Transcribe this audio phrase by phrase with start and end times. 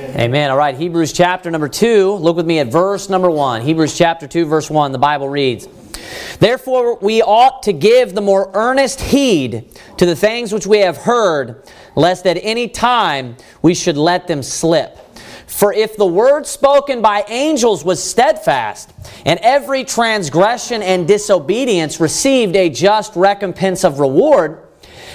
[0.00, 0.50] Amen.
[0.50, 2.14] All right, Hebrews chapter number 2.
[2.14, 3.60] Look with me at verse number 1.
[3.60, 4.92] Hebrews chapter 2, verse 1.
[4.92, 5.68] The Bible reads
[6.38, 10.96] Therefore, we ought to give the more earnest heed to the things which we have
[10.96, 11.64] heard,
[11.96, 14.96] lest at any time we should let them slip.
[15.46, 18.92] For if the word spoken by angels was steadfast,
[19.26, 24.66] and every transgression and disobedience received a just recompense of reward,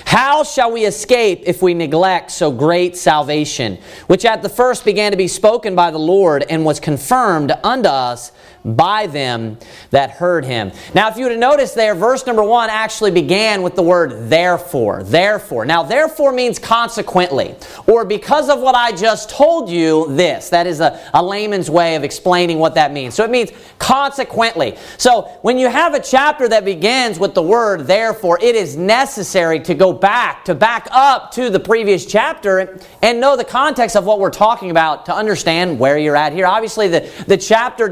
[0.06, 3.78] how shall we escape if we neglect so great salvation,
[4.08, 7.90] which at the first began to be spoken by the Lord and was confirmed unto
[7.90, 8.32] us
[8.66, 9.58] by them
[9.92, 10.72] that heard him.
[10.94, 14.30] Now, if you would have noticed there, verse number one actually began with the word
[14.30, 15.04] therefore.
[15.04, 15.66] Therefore.
[15.66, 17.56] Now, therefore means consequently,
[17.88, 20.50] or because of what I just told you, this.
[20.50, 23.14] That is a, a layman's way of explaining what that means.
[23.14, 24.78] So it means consequently.
[24.98, 29.60] So when you have a chapter that begins with the word therefore, it is necessary
[29.62, 34.06] to go back, to back up to the previous chapter and know the context of
[34.06, 36.48] what we're talking about to understand where you're at here.
[36.48, 37.90] Obviously, the, the chapter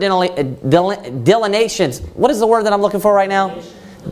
[0.70, 2.00] delineations.
[2.16, 3.62] What is the word that I'm looking for right now?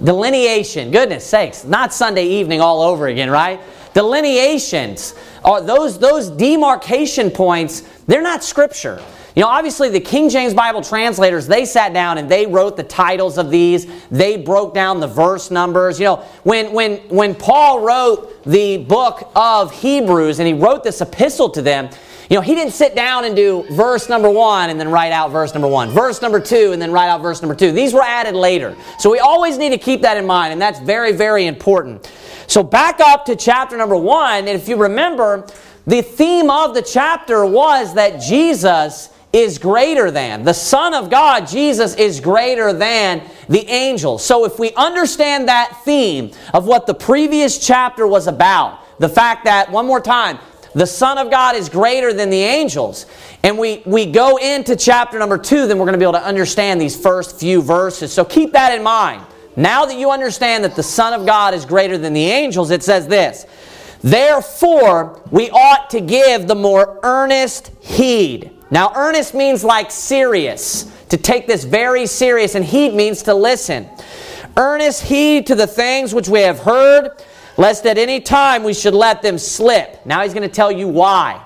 [0.04, 0.92] Delineation.
[0.92, 3.60] Goodness sakes, not Sunday evening all over again, right?
[3.94, 7.82] Delineations are those those demarcation points.
[8.08, 9.02] They're not scripture.
[9.36, 12.84] You know, obviously the King James Bible translators, they sat down and they wrote the
[12.84, 13.88] titles of these.
[14.10, 16.00] They broke down the verse numbers.
[16.00, 21.00] You know, when when when Paul wrote the book of Hebrews and he wrote this
[21.00, 21.90] epistle to them,
[22.32, 25.32] you know, he didn't sit down and do verse number one and then write out
[25.32, 27.74] verse number one, verse number two and then write out verse number two.
[27.74, 28.74] These were added later.
[29.00, 32.10] So we always need to keep that in mind, and that's very, very important.
[32.48, 35.46] So back up to chapter number one, and if you remember,
[35.86, 40.46] the theme of the chapter was that Jesus is greater than.
[40.46, 44.24] The Son of God, Jesus, is greater than the angels.
[44.24, 49.44] So if we understand that theme of what the previous chapter was about, the fact
[49.44, 50.40] that, one more time,
[50.74, 53.06] the Son of God is greater than the angels.
[53.44, 56.26] And we, we go into chapter number two, then we're going to be able to
[56.26, 58.14] understand these first few verses.
[58.14, 59.24] So keep that in mind.
[59.56, 62.84] Now that you understand that the Son of God is greater than the angels, it
[62.84, 63.46] says this
[64.02, 68.52] Therefore, we ought to give the more earnest heed.
[68.72, 73.90] Now, earnest means like serious, to take this very serious, and heed means to listen.
[74.56, 77.22] Earnest heed to the things which we have heard
[77.62, 80.04] lest at any time we should let them slip.
[80.04, 81.46] Now he's going to tell you why.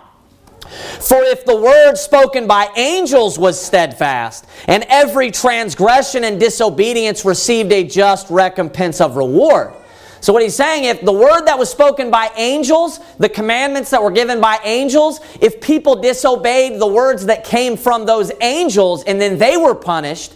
[1.02, 7.74] For if the word spoken by angels was steadfast, and every transgression and disobedience received
[7.74, 9.74] a just recompense of reward.
[10.22, 14.02] So, what he's saying, if the word that was spoken by angels, the commandments that
[14.02, 19.20] were given by angels, if people disobeyed the words that came from those angels and
[19.20, 20.34] then they were punished,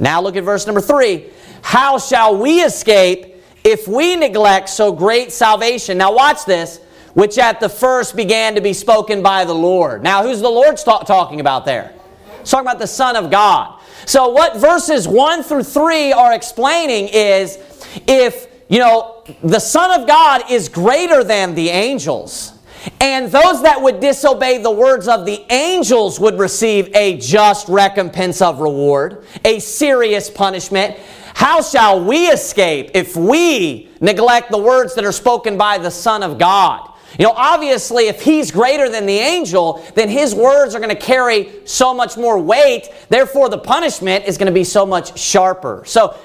[0.00, 1.30] now look at verse number three.
[1.62, 3.31] How shall we escape
[3.64, 6.80] if we neglect so great salvation, now watch this,
[7.14, 10.02] which at the first began to be spoken by the Lord.
[10.02, 11.92] Now, who's the Lord talking about there?
[12.40, 13.78] He's talking about the Son of God.
[14.06, 17.58] So, what verses 1 through 3 are explaining is
[18.08, 22.52] if, you know, the Son of God is greater than the angels,
[23.00, 28.42] and those that would disobey the words of the angels would receive a just recompense
[28.42, 30.96] of reward, a serious punishment.
[31.34, 36.22] How shall we escape if we neglect the words that are spoken by the Son
[36.22, 36.88] of God?
[37.18, 41.00] You know, obviously, if he's greater than the angel, then his words are going to
[41.00, 42.88] carry so much more weight.
[43.10, 45.82] Therefore, the punishment is going to be so much sharper.
[45.84, 46.16] So,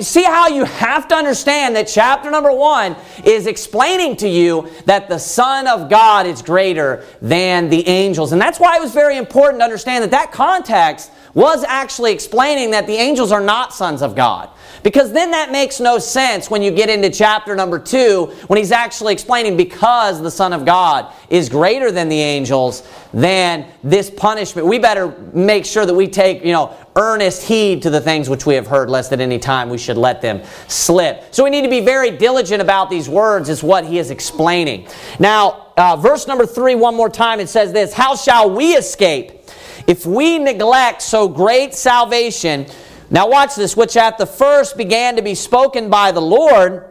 [0.00, 5.08] see how you have to understand that chapter number one is explaining to you that
[5.08, 8.32] the Son of God is greater than the angels.
[8.32, 12.70] And that's why it was very important to understand that that context was actually explaining
[12.70, 14.48] that the angels are not sons of God.
[14.82, 18.70] Because then that makes no sense when you get into chapter number two, when he's
[18.70, 24.66] actually explaining because the Son of God is greater than the angels, than this punishment.
[24.68, 28.46] We better make sure that we take, you know, earnest heed to the things which
[28.46, 31.34] we have heard, lest at any time we should let them slip.
[31.34, 34.86] So we need to be very diligent about these words, is what he is explaining.
[35.18, 39.43] Now, uh, verse number three, one more time, it says this How shall we escape
[39.86, 42.66] if we neglect so great salvation?
[43.10, 46.88] Now, watch this, which at the first began to be spoken by the Lord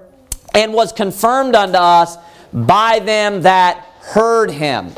[0.53, 2.17] and was confirmed unto us
[2.53, 4.93] by them that heard him.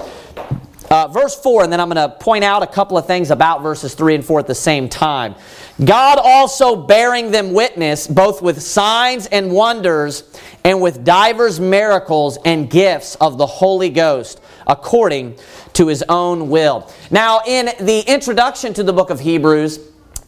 [0.89, 3.63] Uh, verse 4, and then I'm going to point out a couple of things about
[3.63, 5.33] verses 3 and 4 at the same time.
[5.83, 10.23] God also bearing them witness, both with signs and wonders,
[10.63, 15.37] and with divers miracles and gifts of the Holy Ghost, according
[15.73, 16.91] to his own will.
[17.11, 19.79] Now, in the introduction to the book of Hebrews,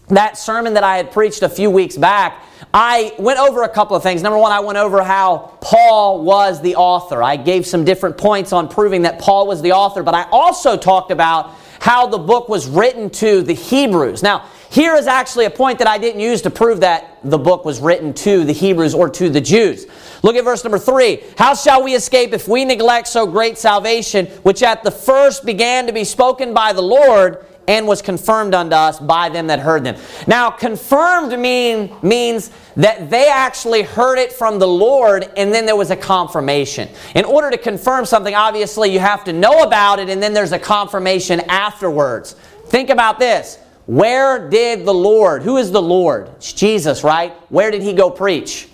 [0.09, 2.43] that sermon that I had preached a few weeks back,
[2.73, 4.21] I went over a couple of things.
[4.21, 7.21] Number one, I went over how Paul was the author.
[7.21, 10.77] I gave some different points on proving that Paul was the author, but I also
[10.77, 14.23] talked about how the book was written to the Hebrews.
[14.23, 17.65] Now, here is actually a point that I didn't use to prove that the book
[17.65, 19.85] was written to the Hebrews or to the Jews.
[20.23, 21.23] Look at verse number three.
[21.37, 25.87] How shall we escape if we neglect so great salvation, which at the first began
[25.87, 29.83] to be spoken by the Lord and was confirmed unto us by them that heard
[29.83, 29.97] them.
[30.25, 35.75] Now, confirmed mean, means that they actually heard it from the Lord and then there
[35.75, 36.87] was a confirmation.
[37.13, 40.53] In order to confirm something, obviously you have to know about it and then there's
[40.53, 42.33] a confirmation afterwards.
[42.67, 43.59] Think about this.
[43.87, 46.27] Where did the Lord, who is the Lord?
[46.35, 47.33] It's Jesus, right?
[47.49, 48.67] Where did he go preach?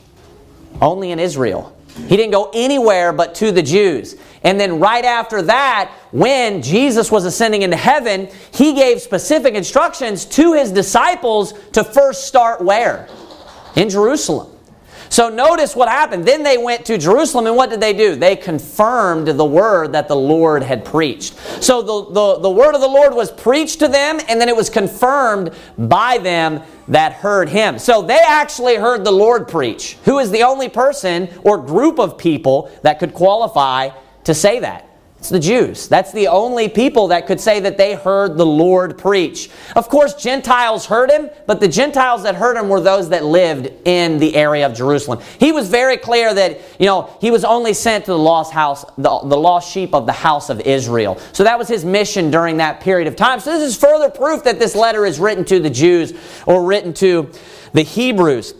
[0.81, 1.75] Only in Israel.
[2.07, 4.15] He didn't go anywhere but to the Jews.
[4.42, 10.25] And then right after that, when Jesus was ascending into heaven, he gave specific instructions
[10.25, 13.07] to his disciples to first start where?
[13.75, 14.52] In Jerusalem.
[15.09, 16.25] So notice what happened.
[16.25, 18.15] Then they went to Jerusalem, and what did they do?
[18.15, 21.35] They confirmed the word that the Lord had preached.
[21.61, 24.55] So the, the, the word of the Lord was preached to them, and then it
[24.55, 27.79] was confirmed by them that heard him.
[27.79, 32.17] So they actually heard the Lord preach, who is the only person or group of
[32.17, 33.89] people that could qualify
[34.25, 34.89] to say that.
[35.23, 35.87] It's the Jews.
[35.87, 39.49] That's the only people that could say that they heard the Lord preach.
[39.73, 43.71] Of course, Gentiles heard him, but the Gentiles that heard him were those that lived
[43.87, 45.21] in the area of Jerusalem.
[45.39, 48.83] He was very clear that, you know, he was only sent to the lost house,
[48.97, 51.17] the, the lost sheep of the house of Israel.
[51.31, 53.39] So that was his mission during that period of time.
[53.39, 56.11] So this is further proof that this letter is written to the Jews
[56.45, 57.31] or written to
[57.71, 58.55] the Hebrews.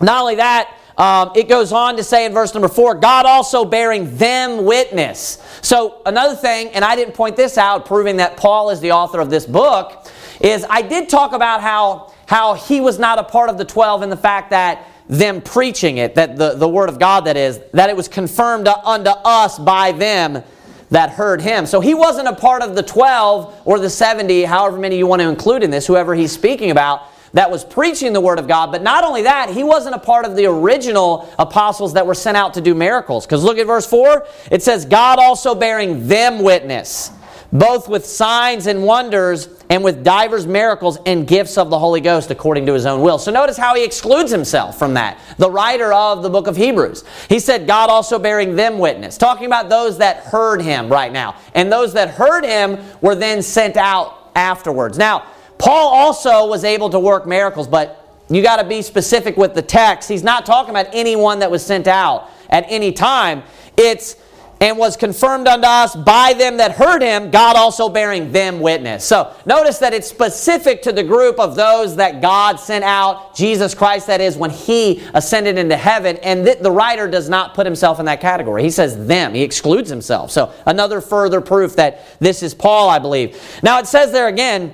[0.00, 3.64] Not only that, um, it goes on to say in verse number four, God also
[3.64, 5.42] bearing them witness.
[5.60, 9.20] So, another thing, and I didn't point this out, proving that Paul is the author
[9.20, 10.06] of this book,
[10.40, 14.02] is I did talk about how, how he was not a part of the 12
[14.02, 17.60] and the fact that them preaching it, that the, the word of God that is,
[17.72, 20.42] that it was confirmed unto us by them
[20.90, 21.66] that heard him.
[21.66, 25.20] So he wasn't a part of the 12 or the 70, however many you want
[25.20, 27.02] to include in this, whoever he's speaking about
[27.36, 28.72] that was preaching the Word of God.
[28.72, 32.34] But not only that, he wasn't a part of the original apostles that were sent
[32.34, 33.26] out to do miracles.
[33.26, 34.26] Because look at verse 4.
[34.50, 37.10] It says, God also bearing them witness,
[37.52, 42.30] both with signs and wonders and with divers miracles and gifts of the Holy Ghost
[42.30, 43.18] according to his own will.
[43.18, 45.20] So notice how he excludes himself from that.
[45.36, 47.04] The writer of the book of Hebrews.
[47.28, 49.18] He said, God also bearing them witness.
[49.18, 51.36] Talking about those that heard him right now.
[51.54, 54.96] And those that heard him were then sent out afterwards.
[54.96, 55.26] Now,
[55.58, 59.62] Paul also was able to work miracles, but you got to be specific with the
[59.62, 60.08] text.
[60.08, 63.42] He's not talking about anyone that was sent out at any time.
[63.76, 64.16] It's
[64.60, 69.04] and was confirmed unto us by them that heard him, God also bearing them witness.
[69.04, 73.74] So notice that it's specific to the group of those that God sent out, Jesus
[73.74, 76.16] Christ, that is, when he ascended into heaven.
[76.22, 78.62] And th- the writer does not put himself in that category.
[78.62, 80.30] He says them, he excludes himself.
[80.30, 83.38] So another further proof that this is Paul, I believe.
[83.62, 84.72] Now it says there again,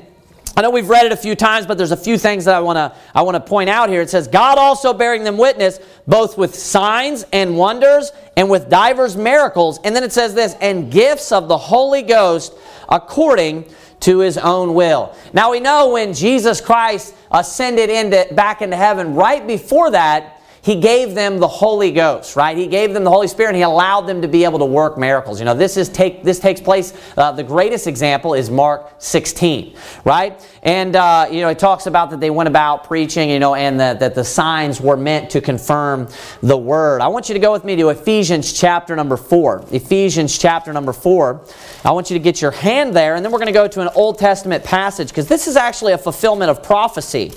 [0.55, 2.61] I know we've read it a few times, but there's a few things that I
[2.61, 4.03] want to I want to point out here.
[4.03, 9.17] It says, God also bearing them witness, both with signs and wonders, and with divers
[9.17, 9.81] miracles.
[9.83, 12.53] And then it says this, and gifts of the Holy Ghost
[12.89, 13.65] according
[14.01, 15.17] to his own will.
[15.33, 20.77] Now we know when Jesus Christ ascended into back into heaven, right before that, he
[20.77, 22.57] gave them the Holy Ghost, right?
[22.57, 24.97] He gave them the Holy Spirit and He allowed them to be able to work
[24.97, 25.41] miracles.
[25.41, 26.95] You know, this is take this takes place.
[27.17, 30.41] Uh, the greatest example is Mark 16, right?
[30.63, 33.79] And uh, you know, it talks about that they went about preaching, you know, and
[33.79, 36.07] the, that the signs were meant to confirm
[36.43, 37.01] the word.
[37.01, 39.65] I want you to go with me to Ephesians chapter number four.
[39.73, 41.45] Ephesians chapter number four.
[41.85, 43.81] I want you to get your hand there, and then we're going to go to
[43.81, 47.33] an Old Testament passage because this is actually a fulfillment of prophecy.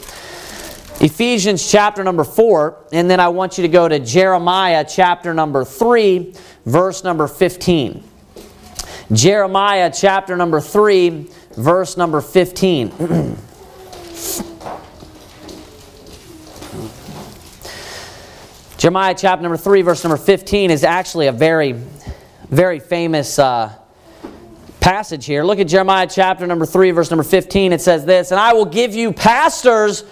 [1.02, 5.66] Ephesians chapter number 4, and then I want you to go to Jeremiah chapter number
[5.66, 6.34] 3,
[6.66, 8.04] verse number 15.
[9.12, 12.90] Jeremiah chapter number 3, verse number 15.
[18.78, 21.74] Jeremiah chapter number 3, verse number 15 is actually a very,
[22.50, 23.74] very famous uh,
[24.80, 25.44] passage here.
[25.44, 27.74] Look at Jeremiah chapter number 3, verse number 15.
[27.74, 30.04] It says this And I will give you pastors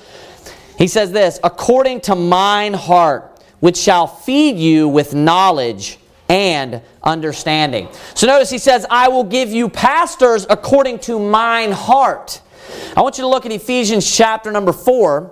[0.78, 6.00] he says this according to mine heart, which shall feed you with knowledge
[6.30, 7.88] and understanding.
[8.16, 12.42] So notice he says, I will give you pastors according to mine heart.
[12.96, 15.32] I want you to look at Ephesians chapter number 4,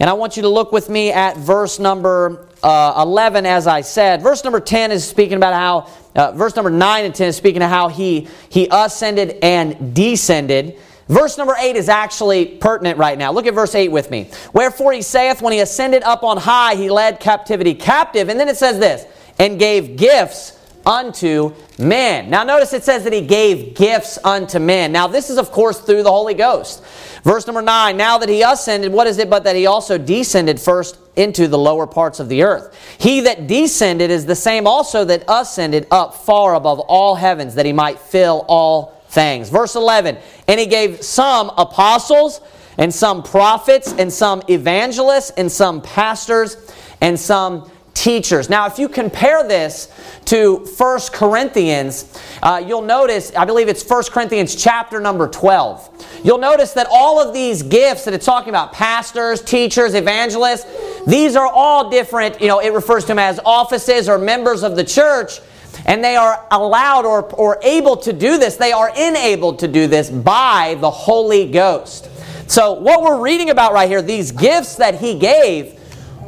[0.00, 3.82] and I want you to look with me at verse number uh, 11, as I
[3.82, 4.22] said.
[4.22, 7.62] Verse number 10 is speaking about how, uh, verse number 9 and 10 is speaking
[7.62, 10.78] of how he, he ascended and descended.
[11.10, 13.32] Verse number 8 is actually pertinent right now.
[13.32, 14.30] Look at verse 8 with me.
[14.52, 18.28] Wherefore he saith, when he ascended up on high, he led captivity captive.
[18.28, 19.04] And then it says this,
[19.36, 22.30] and gave gifts unto men.
[22.30, 24.92] Now notice it says that he gave gifts unto men.
[24.92, 26.84] Now this is of course through the Holy Ghost.
[27.24, 30.60] Verse number 9, now that he ascended, what is it but that he also descended
[30.60, 32.72] first into the lower parts of the earth?
[32.98, 37.66] He that descended is the same also that ascended up far above all heavens, that
[37.66, 39.50] he might fill all things.
[39.50, 40.16] Verse 11,
[40.48, 42.40] and he gave some apostles,
[42.78, 46.56] and some prophets, and some evangelists, and some pastors,
[47.00, 48.48] and some teachers.
[48.48, 49.92] Now, if you compare this
[50.26, 56.22] to 1 Corinthians, uh, you'll notice, I believe it's 1 Corinthians chapter number 12.
[56.24, 60.64] You'll notice that all of these gifts that it's talking about, pastors, teachers, evangelists,
[61.06, 64.76] these are all different, you know, it refers to them as offices or members of
[64.76, 65.40] the church
[65.86, 69.86] and they are allowed or, or able to do this, they are enabled to do
[69.86, 72.08] this by the Holy Ghost.
[72.46, 75.78] So, what we're reading about right here, these gifts that he gave,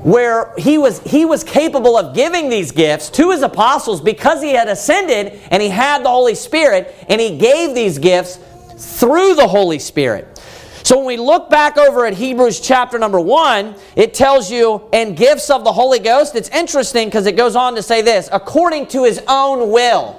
[0.03, 4.53] where he was, he was capable of giving these gifts to his apostles because he
[4.53, 8.39] had ascended and he had the Holy Spirit, and he gave these gifts
[8.77, 10.41] through the Holy Spirit.
[10.85, 15.17] So when we look back over at Hebrews chapter number 1, it tells you, and
[15.17, 16.35] gifts of the Holy Ghost.
[16.35, 20.19] It's interesting because it goes on to say this according to his own will.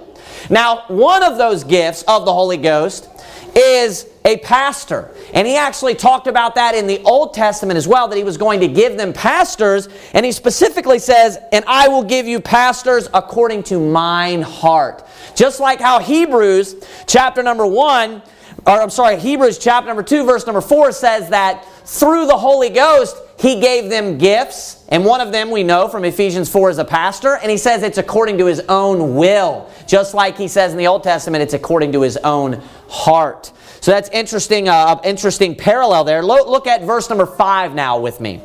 [0.50, 3.10] Now, one of those gifts of the Holy Ghost
[3.56, 5.14] is a pastor.
[5.34, 8.38] And he actually talked about that in the Old Testament as well, that he was
[8.38, 9.90] going to give them pastors.
[10.14, 15.06] And he specifically says, And I will give you pastors according to mine heart.
[15.36, 18.22] Just like how Hebrews chapter number 1
[18.66, 22.70] or I'm sorry, Hebrews chapter number 2, verse number 4 says that through the Holy
[22.70, 24.86] Ghost, he gave them gifts.
[24.88, 27.36] And one of them we know from Ephesians 4 is a pastor.
[27.36, 29.70] And he says it's according to his own will.
[29.86, 33.52] Just like he says in the Old Testament, it's according to his own heart.
[33.82, 36.24] So that's interesting, uh, interesting parallel there.
[36.24, 38.42] Look at verse number 5 now with me.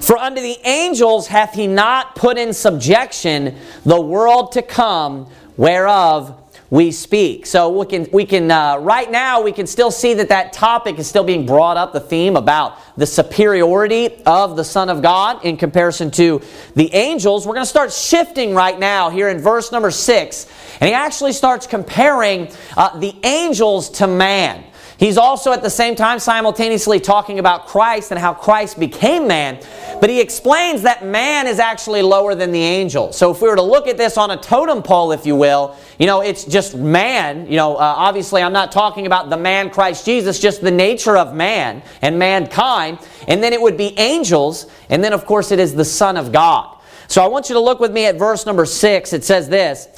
[0.00, 6.45] For unto the angels hath he not put in subjection the world to come, whereof
[6.70, 7.46] we speak.
[7.46, 10.98] So we can, we can uh, right now, we can still see that that topic
[10.98, 15.44] is still being brought up, the theme about the superiority of the Son of God
[15.44, 16.40] in comparison to
[16.74, 17.46] the angels.
[17.46, 20.46] We're going to start shifting right now here in verse number six.
[20.80, 24.64] And he actually starts comparing uh, the angels to man.
[24.98, 29.60] He's also at the same time simultaneously talking about Christ and how Christ became man,
[30.00, 33.12] but he explains that man is actually lower than the angel.
[33.12, 35.76] So if we were to look at this on a totem pole, if you will,
[35.98, 37.46] you know, it's just man.
[37.46, 41.16] You know, uh, obviously I'm not talking about the man Christ Jesus, just the nature
[41.16, 42.98] of man and mankind.
[43.28, 46.32] And then it would be angels, and then of course it is the Son of
[46.32, 46.78] God.
[47.08, 49.12] So I want you to look with me at verse number six.
[49.12, 49.88] It says this,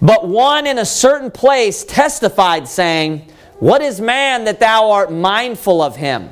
[0.00, 5.80] But one in a certain place testified, saying, what is man that thou art mindful
[5.80, 6.30] of him?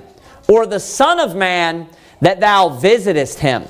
[0.48, 1.88] Or the Son of Man
[2.20, 3.64] that thou visitest him?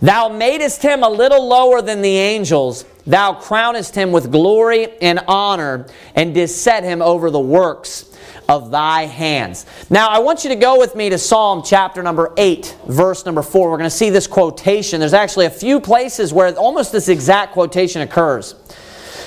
[0.00, 2.84] Thou madest him a little lower than the angels.
[3.06, 8.14] Thou crownest him with glory and honor, and didst set him over the works
[8.48, 9.66] of thy hands.
[9.90, 13.42] Now, I want you to go with me to Psalm chapter number 8, verse number
[13.42, 13.70] 4.
[13.70, 15.00] We're going to see this quotation.
[15.00, 18.54] There's actually a few places where almost this exact quotation occurs.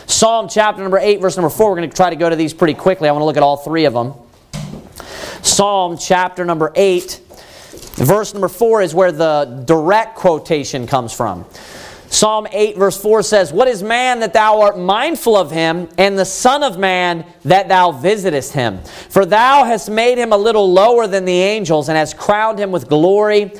[0.08, 1.70] Psalm chapter number 8, verse number 4.
[1.70, 3.10] We're going to try to go to these pretty quickly.
[3.10, 4.14] I want to look at all three of them.
[5.42, 7.22] Psalm chapter number 8,
[7.96, 11.46] verse number 4 is where the direct quotation comes from.
[12.10, 16.18] Psalm 8, verse 4 says, What is man that thou art mindful of him, and
[16.18, 18.82] the Son of Man that thou visitest him?
[19.10, 22.72] For thou hast made him a little lower than the angels, and hast crowned him
[22.72, 23.52] with glory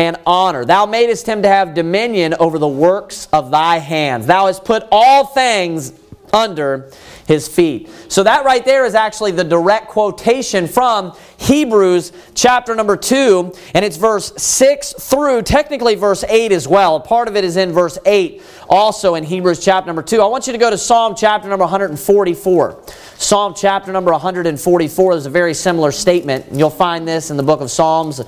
[0.00, 0.64] and honor.
[0.64, 4.24] Thou madest him to have dominion over the works of thy hands.
[4.24, 5.92] Thou hast put all things
[6.32, 6.90] under
[7.26, 7.90] his feet.
[8.08, 13.84] So that right there is actually the direct quotation from Hebrews chapter number 2, and
[13.84, 16.96] it's verse 6 through technically verse 8 as well.
[16.96, 20.22] A part of it is in verse 8 also in Hebrews chapter number 2.
[20.22, 22.84] I want you to go to Psalm chapter number 144.
[23.18, 26.46] Psalm chapter number 144 is a very similar statement.
[26.52, 28.22] You'll find this in the book of Psalms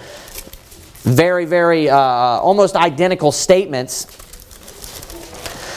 [1.02, 4.06] very, very uh, almost identical statements.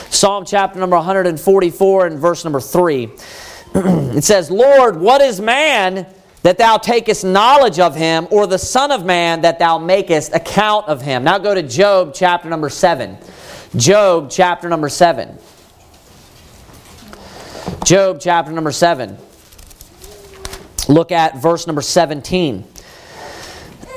[0.09, 3.05] Psalm chapter number 144 and verse number 3.
[3.75, 6.05] it says, Lord, what is man
[6.43, 10.87] that thou takest knowledge of him, or the Son of Man that thou makest account
[10.87, 11.23] of him?
[11.23, 13.17] Now go to Job chapter number 7.
[13.75, 15.37] Job chapter number 7.
[17.83, 19.17] Job chapter number 7.
[20.87, 22.63] Look at verse number 17.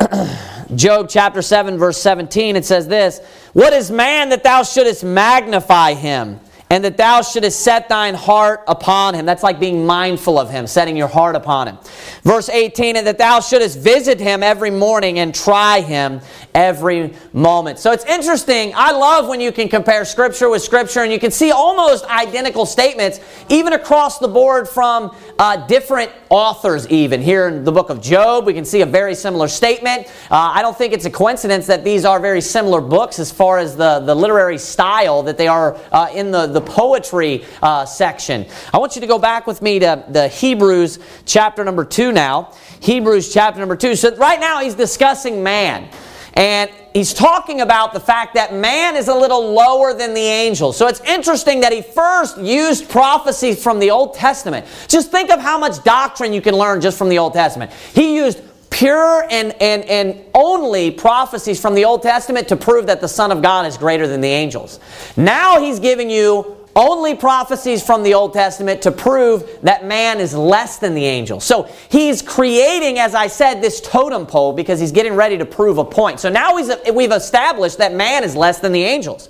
[0.75, 3.21] Job chapter 7, verse 17, it says this
[3.53, 8.63] What is man that thou shouldest magnify him, and that thou shouldest set thine heart
[8.69, 9.25] upon him.
[9.25, 11.79] That's like being mindful of him, setting your heart upon him.
[12.23, 16.21] Verse 18, and that thou shouldest visit him every morning and try him
[16.55, 17.79] every moment.
[17.79, 18.73] So it's interesting.
[18.75, 22.67] I love when you can compare Scripture with Scripture and you can see almost identical
[22.67, 27.23] statements, even across the board from uh, different authors, even.
[27.23, 30.07] Here in the book of Job, we can see a very similar statement.
[30.31, 33.59] Uh, I don't think it's a coincidence that these are very similar books as far
[33.59, 38.47] as the, the literary style that they are uh, in the, the poetry uh, section.
[38.73, 42.53] I want you to go back with me to the Hebrews chapter number 2 now.
[42.81, 43.97] Hebrews chapter number 2.
[43.97, 45.88] So right now he's discussing man.
[46.35, 50.77] And he's talking about the fact that man is a little lower than the angels.
[50.77, 54.65] So it's interesting that he first used prophecies from the Old Testament.
[54.87, 57.73] Just think of how much doctrine you can learn just from the Old Testament.
[57.93, 58.41] He used
[58.79, 63.33] pure and, and, and only prophecies from the Old Testament to prove that the Son
[63.33, 64.79] of God is greater than the angels.
[65.17, 70.33] Now he's giving you only prophecies from the Old Testament to prove that man is
[70.33, 71.43] less than the angels.
[71.43, 75.79] So he's creating, as I said, this totem pole because he's getting ready to prove
[75.79, 76.21] a point.
[76.21, 79.29] So now we've established that man is less than the angels.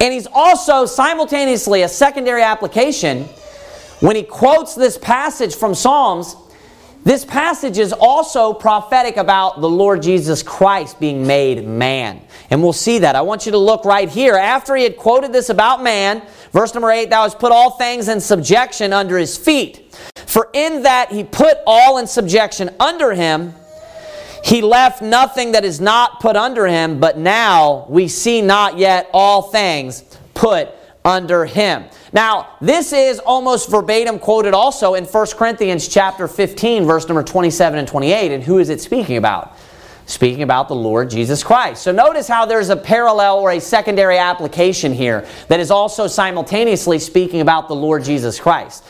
[0.00, 3.24] And he's also simultaneously a secondary application
[4.00, 6.34] when he quotes this passage from Psalms
[7.02, 12.20] this passage is also prophetic about the Lord Jesus Christ being made man.
[12.50, 13.16] And we'll see that.
[13.16, 14.34] I want you to look right here.
[14.34, 18.08] After he had quoted this about man, verse number 8, Thou hast put all things
[18.08, 19.94] in subjection under his feet.
[20.26, 23.54] For in that he put all in subjection under him,
[24.44, 29.08] he left nothing that is not put under him, but now we see not yet
[29.12, 30.02] all things
[30.34, 30.70] put
[31.04, 31.84] under him.
[32.12, 37.78] Now, this is almost verbatim quoted also in 1 Corinthians chapter 15 verse number 27
[37.78, 39.56] and 28 and who is it speaking about?
[40.06, 41.82] Speaking about the Lord Jesus Christ.
[41.82, 46.98] So notice how there's a parallel or a secondary application here that is also simultaneously
[46.98, 48.84] speaking about the Lord Jesus Christ.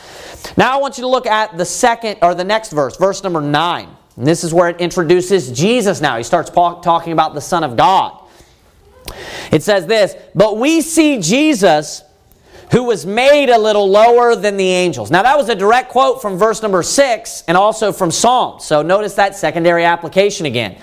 [0.57, 3.39] Now I want you to look at the second or the next verse, verse number
[3.41, 3.97] 9.
[4.17, 6.17] And this is where it introduces Jesus now.
[6.17, 8.20] He starts talking about the Son of God.
[9.51, 12.03] It says this, but we see Jesus
[12.71, 15.11] who was made a little lower than the angels.
[15.11, 18.63] Now, that was a direct quote from verse number 6 and also from Psalms.
[18.63, 20.77] So notice that secondary application again.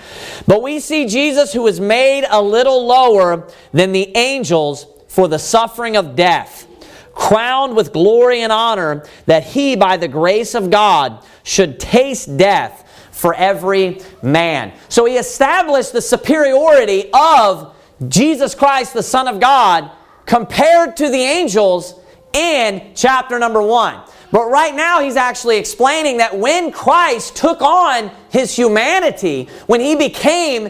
[0.45, 5.39] But we see Jesus who was made a little lower than the angels for the
[5.39, 6.67] suffering of death,
[7.13, 12.85] crowned with glory and honor, that he, by the grace of God, should taste death
[13.11, 14.73] for every man.
[14.89, 17.75] So he established the superiority of
[18.07, 19.91] Jesus Christ, the Son of God,
[20.25, 21.99] compared to the angels
[22.33, 23.99] in chapter number one.
[24.31, 29.95] But right now, he's actually explaining that when Christ took on his humanity, when he
[29.95, 30.69] became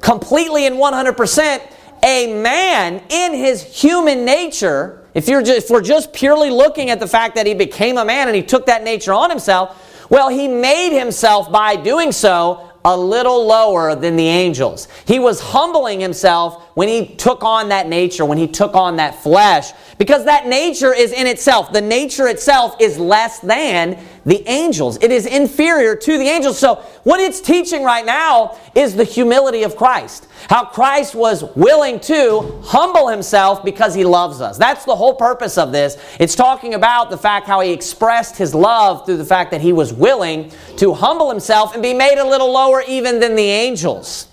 [0.00, 1.62] completely and 100%
[2.02, 7.00] a man in his human nature, if, you're just, if we're just purely looking at
[7.00, 10.28] the fact that he became a man and he took that nature on himself, well,
[10.28, 14.86] he made himself by doing so a little lower than the angels.
[15.06, 19.22] He was humbling himself when he took on that nature, when he took on that
[19.24, 21.72] flesh, because that nature is in itself.
[21.72, 24.98] The nature itself is less than the angels.
[25.00, 26.58] It is inferior to the angels.
[26.58, 30.26] So, what it's teaching right now is the humility of Christ.
[30.50, 34.58] How Christ was willing to humble himself because he loves us.
[34.58, 35.96] That's the whole purpose of this.
[36.18, 39.72] It's talking about the fact how he expressed his love through the fact that he
[39.72, 44.28] was willing to humble himself and be made a little lower even than the angels.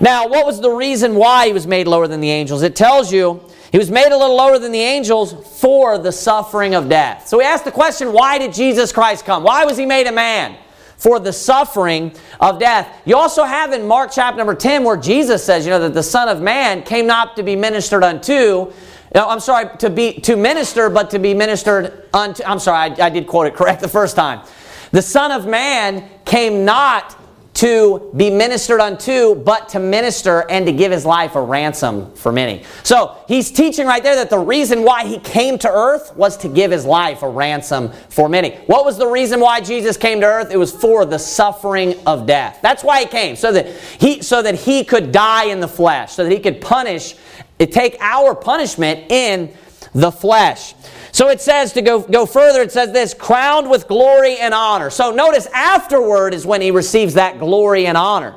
[0.00, 2.62] Now, what was the reason why he was made lower than the angels?
[2.62, 3.40] It tells you
[3.70, 7.28] he was made a little lower than the angels for the suffering of death.
[7.28, 9.42] So we ask the question why did Jesus Christ come?
[9.42, 10.56] Why was he made a man?
[10.98, 13.02] for the suffering of death.
[13.04, 16.02] You also have in Mark chapter number 10 where Jesus says, you know, that the
[16.02, 18.72] Son of Man came not to be ministered unto,
[19.14, 22.42] no, I'm sorry, to be to minister, but to be ministered unto.
[22.44, 24.46] I'm sorry, I, I did quote it correct the first time.
[24.90, 27.16] The Son of Man came not
[27.58, 32.30] to be ministered unto, but to minister and to give his life a ransom for
[32.30, 32.62] many.
[32.84, 36.48] So he's teaching right there that the reason why he came to earth was to
[36.48, 38.52] give his life a ransom for many.
[38.66, 40.52] What was the reason why Jesus came to earth?
[40.52, 42.60] It was for the suffering of death.
[42.62, 43.66] That's why he came, so that
[43.98, 47.16] he so that he could die in the flesh, so that he could punish,
[47.58, 49.52] take our punishment in
[49.94, 50.74] the flesh.
[51.12, 54.90] So it says to go, go further, it says this crowned with glory and honor.
[54.90, 58.34] So notice afterward is when he receives that glory and honor.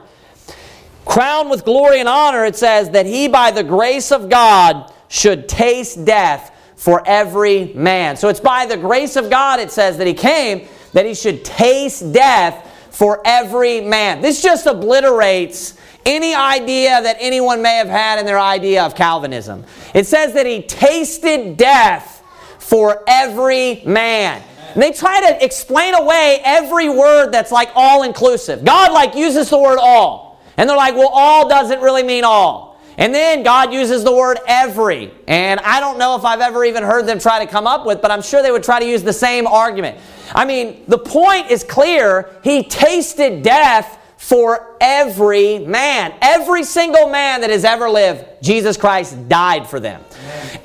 [1.06, 5.50] Crowned with glory and honor, it says that he by the grace of God should
[5.50, 8.16] taste death for every man.
[8.16, 11.44] So it's by the grace of God, it says, that he came, that he should
[11.44, 14.22] taste death for every man.
[14.22, 19.64] This just obliterates any idea that anyone may have had in their idea of Calvinism.
[19.94, 22.21] It says that he tasted death
[22.62, 24.42] for every man.
[24.74, 28.64] And they try to explain away every word that's like all inclusive.
[28.64, 30.40] God like uses the word all.
[30.56, 32.80] And they're like, well, all doesn't really mean all.
[32.98, 35.12] And then God uses the word every.
[35.28, 38.02] And I don't know if I've ever even heard them try to come up with,
[38.02, 39.98] but I'm sure they would try to use the same argument.
[40.34, 42.30] I mean, the point is clear.
[42.44, 46.14] He tasted death for every man.
[46.22, 50.04] Every single man that has ever lived, Jesus Christ died for them.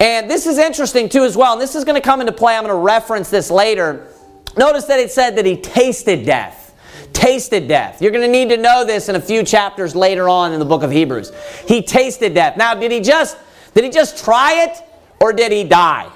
[0.01, 1.55] And this is interesting too, as well.
[1.55, 2.57] And this is going to come into play.
[2.57, 4.09] I'm going to reference this later.
[4.57, 6.75] Notice that it said that he tasted death.
[7.13, 8.03] Tasted death.
[8.03, 10.65] You're going to need to know this in a few chapters later on in the
[10.65, 11.33] book of Hebrews.
[11.67, 12.57] He tasted death.
[12.57, 13.37] Now, did he just
[13.75, 14.83] did he just try it
[15.21, 16.11] or did he die?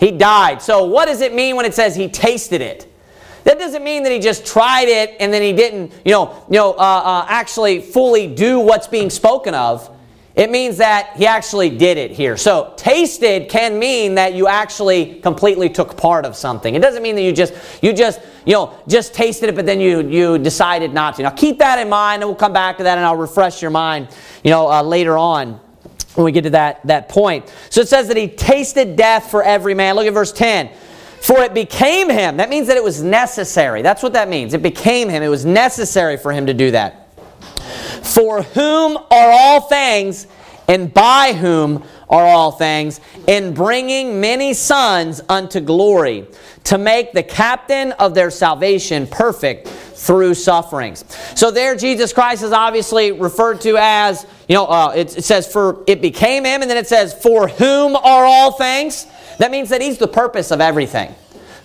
[0.00, 0.62] He died.
[0.62, 2.90] So, what does it mean when it says he tasted it?
[3.44, 6.56] That doesn't mean that he just tried it and then he didn't, you know, you
[6.56, 9.94] know, uh, uh, actually fully do what's being spoken of.
[10.38, 12.36] It means that he actually did it here.
[12.36, 16.76] So, tasted can mean that you actually completely took part of something.
[16.76, 19.80] It doesn't mean that you just, you just, you know, just tasted it, but then
[19.80, 21.24] you you decided not to.
[21.24, 23.72] Now, keep that in mind, and we'll come back to that, and I'll refresh your
[23.72, 24.10] mind,
[24.44, 25.60] you know, uh, later on
[26.14, 27.52] when we get to that that point.
[27.70, 29.96] So it says that he tasted death for every man.
[29.96, 30.70] Look at verse ten.
[31.20, 32.36] For it became him.
[32.36, 33.82] That means that it was necessary.
[33.82, 34.54] That's what that means.
[34.54, 35.24] It became him.
[35.24, 37.07] It was necessary for him to do that.
[38.02, 40.26] For whom are all things,
[40.68, 46.26] and by whom are all things, in bringing many sons unto glory,
[46.64, 51.04] to make the captain of their salvation perfect through sufferings.
[51.34, 55.50] So there, Jesus Christ is obviously referred to as, you know, uh, it, it says,
[55.50, 59.06] for it became him, and then it says, for whom are all things.
[59.38, 61.14] That means that He's the purpose of everything.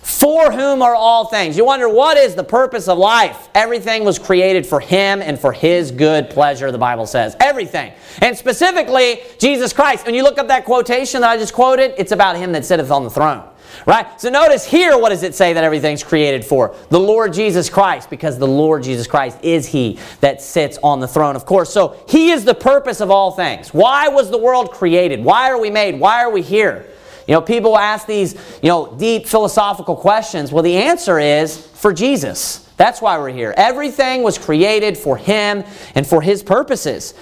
[0.04, 1.56] For whom are all things?
[1.56, 3.48] You wonder, what is the purpose of life?
[3.54, 7.34] Everything was created for Him and for His good pleasure, the Bible says.
[7.40, 7.90] Everything.
[8.20, 10.04] And specifically, Jesus Christ.
[10.04, 12.90] When you look up that quotation that I just quoted, it's about Him that sitteth
[12.90, 13.48] on the throne.
[13.86, 14.20] Right?
[14.20, 16.76] So notice here, what does it say that everything's created for?
[16.90, 21.08] The Lord Jesus Christ, because the Lord Jesus Christ is He that sits on the
[21.08, 21.72] throne, of course.
[21.72, 23.72] So He is the purpose of all things.
[23.72, 25.24] Why was the world created?
[25.24, 25.98] Why are we made?
[25.98, 26.90] Why are we here?
[27.26, 30.52] You know, people ask these, you know, deep philosophical questions.
[30.52, 32.58] Well, the answer is for Jesus.
[32.76, 33.54] That's why we're here.
[33.56, 37.14] Everything was created for Him and for His purposes.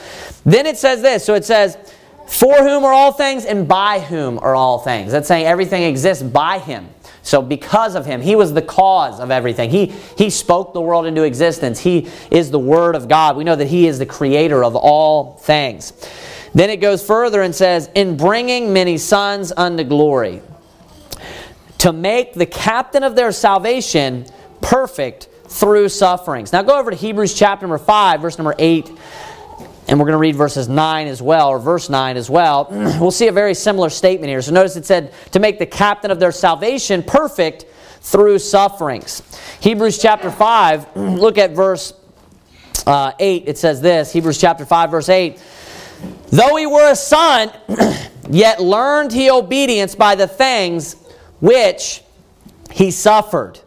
[0.44, 1.24] Then it says this.
[1.24, 1.76] So it says,
[2.26, 5.12] For whom are all things and by whom are all things.
[5.12, 6.88] That's saying everything exists by Him.
[7.22, 9.70] So because of him, he was the cause of everything.
[9.70, 11.78] He, he spoke the world into existence.
[11.78, 13.36] He is the Word of God.
[13.36, 15.92] We know that he is the creator of all things.
[16.54, 20.42] Then it goes further and says, In bringing many sons unto glory,
[21.78, 24.26] to make the captain of their salvation
[24.60, 26.52] perfect through sufferings.
[26.52, 28.90] Now go over to Hebrews chapter number 5, verse number 8,
[29.88, 32.68] and we're going to read verses 9 as well, or verse 9 as well.
[32.70, 34.40] we'll see a very similar statement here.
[34.42, 37.66] So notice it said, To make the captain of their salvation perfect
[38.00, 39.22] through sufferings.
[39.60, 41.94] Hebrews chapter 5, look at verse
[42.86, 43.44] uh, 8.
[43.46, 45.42] It says this Hebrews chapter 5, verse 8.
[46.30, 47.50] Though he were a son,
[48.30, 50.96] yet learned he obedience by the things
[51.40, 52.02] which
[52.70, 53.60] he suffered.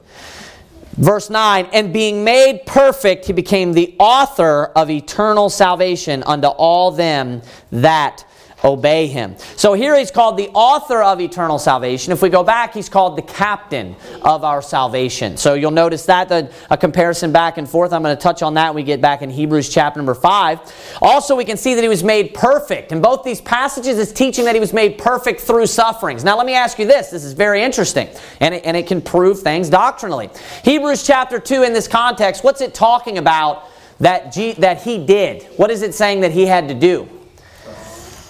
[0.98, 6.90] Verse 9, and being made perfect, he became the author of eternal salvation unto all
[6.92, 8.26] them that
[8.66, 9.36] obey him.
[9.56, 12.12] So here he's called the author of eternal salvation.
[12.12, 15.38] If we go back, he's called the captain of our salvation.
[15.38, 17.94] So you'll notice that the, a comparison back and forth.
[17.94, 20.98] I'm going to touch on that when we get back in Hebrews chapter number 5.
[21.02, 22.92] Also, we can see that he was made perfect.
[22.92, 26.24] In both these passages, it's teaching that he was made perfect through sufferings.
[26.24, 27.12] Now, let me ask you this.
[27.12, 30.30] This is very interesting, and it, and it can prove things doctrinally.
[30.64, 35.44] Hebrews chapter 2, in this context, what's it talking about that, G, that he did?
[35.58, 37.08] What is it saying that he had to do?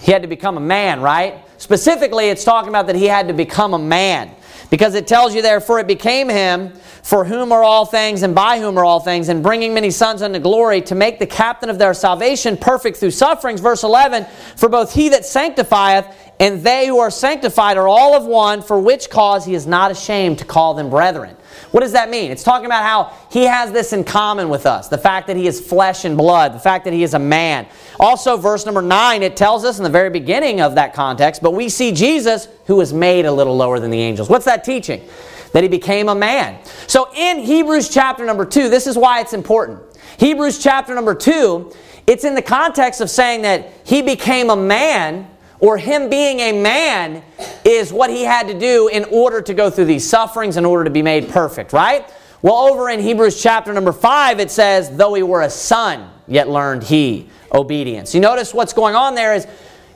[0.06, 1.44] He had to become a man, right?
[1.58, 4.30] Specifically, it's talking about that he had to become a man.
[4.70, 8.32] Because it tells you there, for it became him, for whom are all things, and
[8.32, 11.68] by whom are all things, and bringing many sons unto glory, to make the captain
[11.68, 13.60] of their salvation perfect through sufferings.
[13.60, 16.06] Verse 11, for both he that sanctifieth
[16.38, 19.90] and they who are sanctified are all of one, for which cause he is not
[19.90, 21.36] ashamed to call them brethren.
[21.70, 22.30] What does that mean?
[22.30, 25.46] It's talking about how he has this in common with us the fact that he
[25.46, 27.66] is flesh and blood, the fact that he is a man.
[27.98, 31.52] Also, verse number 9, it tells us in the very beginning of that context, but
[31.52, 34.28] we see Jesus who was made a little lower than the angels.
[34.28, 35.06] What's that teaching?
[35.52, 36.58] That he became a man.
[36.86, 39.80] So in Hebrews chapter number 2, this is why it's important.
[40.18, 41.72] Hebrews chapter number 2,
[42.06, 45.28] it's in the context of saying that he became a man
[45.60, 47.22] or him being a man
[47.64, 50.84] is what he had to do in order to go through these sufferings in order
[50.84, 52.10] to be made perfect, right?
[52.42, 56.48] Well, over in Hebrews chapter number 5, it says, Though he were a son, yet
[56.48, 58.14] learned he obedience.
[58.14, 59.46] You notice what's going on there is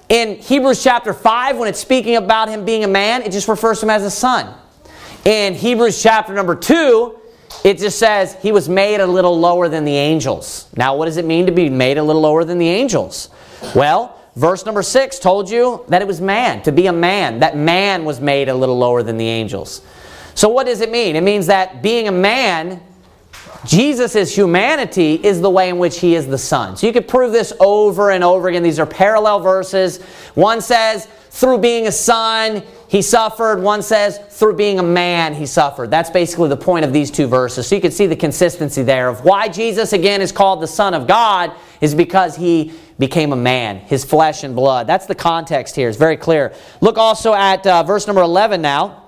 [0.09, 3.79] In Hebrews chapter 5, when it's speaking about him being a man, it just refers
[3.81, 4.53] to him as a son.
[5.25, 7.17] In Hebrews chapter number 2,
[7.63, 10.69] it just says he was made a little lower than the angels.
[10.77, 13.29] Now, what does it mean to be made a little lower than the angels?
[13.75, 17.41] Well, verse number 6 told you that it was man, to be a man.
[17.41, 19.83] That man was made a little lower than the angels.
[20.35, 21.17] So, what does it mean?
[21.17, 22.81] It means that being a man,
[23.65, 26.77] Jesus' humanity is the way in which he is the Son.
[26.77, 28.63] So, you could prove this over and over again.
[28.63, 30.03] These are parallel verses.
[30.35, 33.63] One says, through being a son, he suffered.
[33.63, 35.91] One says, through being a man, he suffered.
[35.91, 37.69] That's basically the point of these two verses.
[37.69, 40.93] So you can see the consistency there of why Jesus, again, is called the Son
[40.93, 44.87] of God, is because he became a man, his flesh and blood.
[44.87, 45.89] That's the context here.
[45.89, 46.53] It's very clear.
[46.81, 49.05] Look also at uh, verse number 11 now.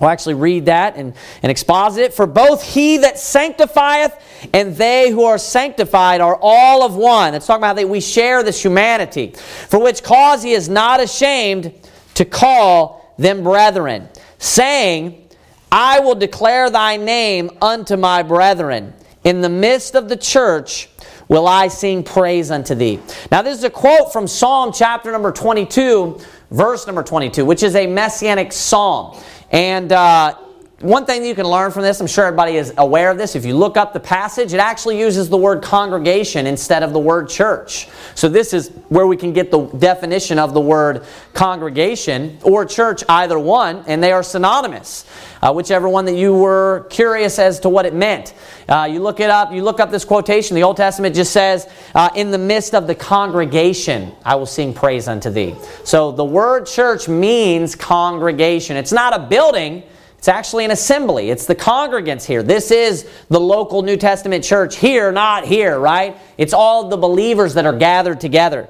[0.00, 2.14] We'll actually read that and, and exposit it.
[2.14, 7.34] For both he that sanctifieth and they who are sanctified are all of one.
[7.34, 9.32] It's talking about that we share this humanity.
[9.68, 11.72] For which cause he is not ashamed
[12.14, 15.28] to call them brethren, saying,
[15.70, 18.94] I will declare thy name unto my brethren.
[19.24, 20.88] In the midst of the church
[21.32, 23.00] will I sing praise unto thee.
[23.30, 27.74] Now, this is a quote from Psalm chapter number 22, verse number 22, which is
[27.74, 29.18] a messianic psalm.
[29.50, 30.36] And uh,
[30.82, 33.36] one thing that you can learn from this, I'm sure everybody is aware of this.
[33.36, 36.98] If you look up the passage, it actually uses the word congregation instead of the
[36.98, 37.88] word church.
[38.16, 43.04] So, this is where we can get the definition of the word congregation or church,
[43.08, 45.06] either one, and they are synonymous.
[45.40, 48.32] Uh, whichever one that you were curious as to what it meant.
[48.68, 50.54] Uh, you look it up, you look up this quotation.
[50.54, 54.72] The Old Testament just says, uh, In the midst of the congregation, I will sing
[54.72, 55.54] praise unto thee.
[55.84, 58.76] So, the word church means congregation.
[58.76, 59.84] It's not a building.
[60.22, 61.30] It's actually an assembly.
[61.30, 62.44] It's the congregants here.
[62.44, 66.16] This is the local New Testament church here, not here, right?
[66.38, 68.68] It's all the believers that are gathered together.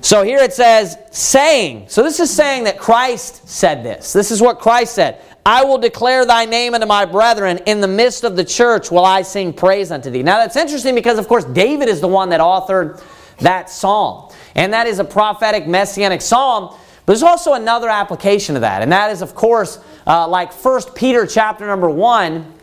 [0.00, 1.86] So here it says, saying.
[1.88, 4.12] So this is saying that Christ said this.
[4.12, 5.20] This is what Christ said.
[5.44, 7.58] I will declare thy name unto my brethren.
[7.66, 10.22] In the midst of the church will I sing praise unto thee.
[10.22, 13.02] Now that's interesting because, of course, David is the one that authored
[13.38, 14.32] that psalm.
[14.54, 16.76] And that is a prophetic messianic psalm.
[17.10, 18.82] There's also another application of that.
[18.82, 22.54] And that is, of course, uh, like 1 Peter chapter number 1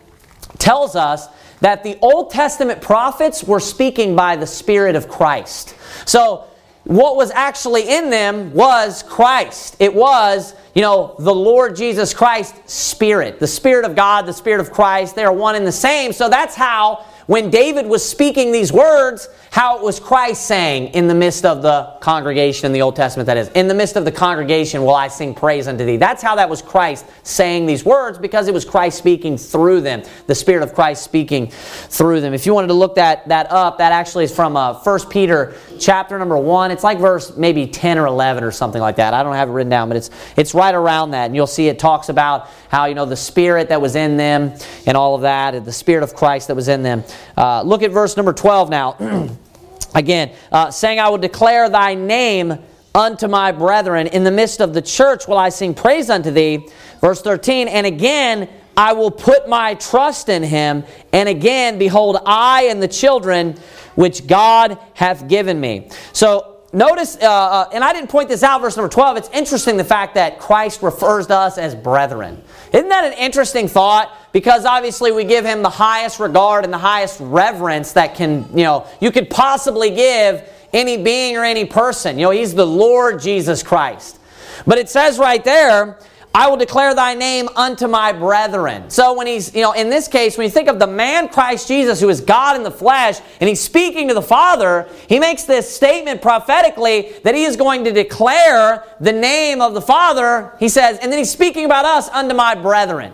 [0.56, 1.28] tells us
[1.60, 5.76] that the Old Testament prophets were speaking by the Spirit of Christ.
[6.06, 6.44] So,
[6.84, 9.76] what was actually in them was Christ.
[9.78, 13.40] It was, you know, the Lord Jesus Christ Spirit.
[13.40, 16.14] The Spirit of God, the Spirit of Christ, they are one and the same.
[16.14, 21.08] So that's how when David was speaking these words, how it was Christ saying in
[21.08, 24.04] the midst of the congregation in the Old Testament, that is, in the midst of
[24.04, 25.96] the congregation will I sing praise unto thee.
[25.96, 30.02] That's how that was Christ saying these words because it was Christ speaking through them,
[30.26, 32.34] the Spirit of Christ speaking through them.
[32.34, 35.54] If you wanted to look that, that up, that actually is from uh, 1 Peter
[35.78, 36.70] chapter number 1.
[36.70, 39.14] It's like verse maybe 10 or 11 or something like that.
[39.14, 41.26] I don't have it written down, but it's, it's right around that.
[41.26, 44.54] And you'll see it talks about how, you know, the Spirit that was in them
[44.86, 47.02] and all of that, the Spirit of Christ that was in them.
[47.36, 49.28] Uh, look at verse number 12 now.
[49.94, 52.58] Again, uh, saying, I will declare thy name
[52.94, 54.06] unto my brethren.
[54.08, 56.68] In the midst of the church will I sing praise unto thee.
[57.00, 60.84] Verse 13, and again, I will put my trust in him.
[61.12, 63.56] And again, behold, I and the children
[63.94, 65.90] which God hath given me.
[66.12, 69.16] So notice, uh, uh, and I didn't point this out, verse number 12.
[69.16, 72.42] It's interesting the fact that Christ refers to us as brethren.
[72.72, 74.12] Isn't that an interesting thought?
[74.32, 78.64] Because obviously we give him the highest regard and the highest reverence that can, you
[78.64, 82.18] know, you could possibly give any being or any person.
[82.18, 84.18] You know, he's the Lord Jesus Christ.
[84.66, 85.98] But it says right there,
[86.38, 88.90] I will declare thy name unto my brethren.
[88.90, 91.66] So when he's, you know, in this case, when you think of the man Christ
[91.66, 95.42] Jesus, who is God in the flesh, and he's speaking to the Father, he makes
[95.42, 100.68] this statement prophetically that he is going to declare the name of the Father, he
[100.68, 103.12] says, and then he's speaking about us unto my brethren.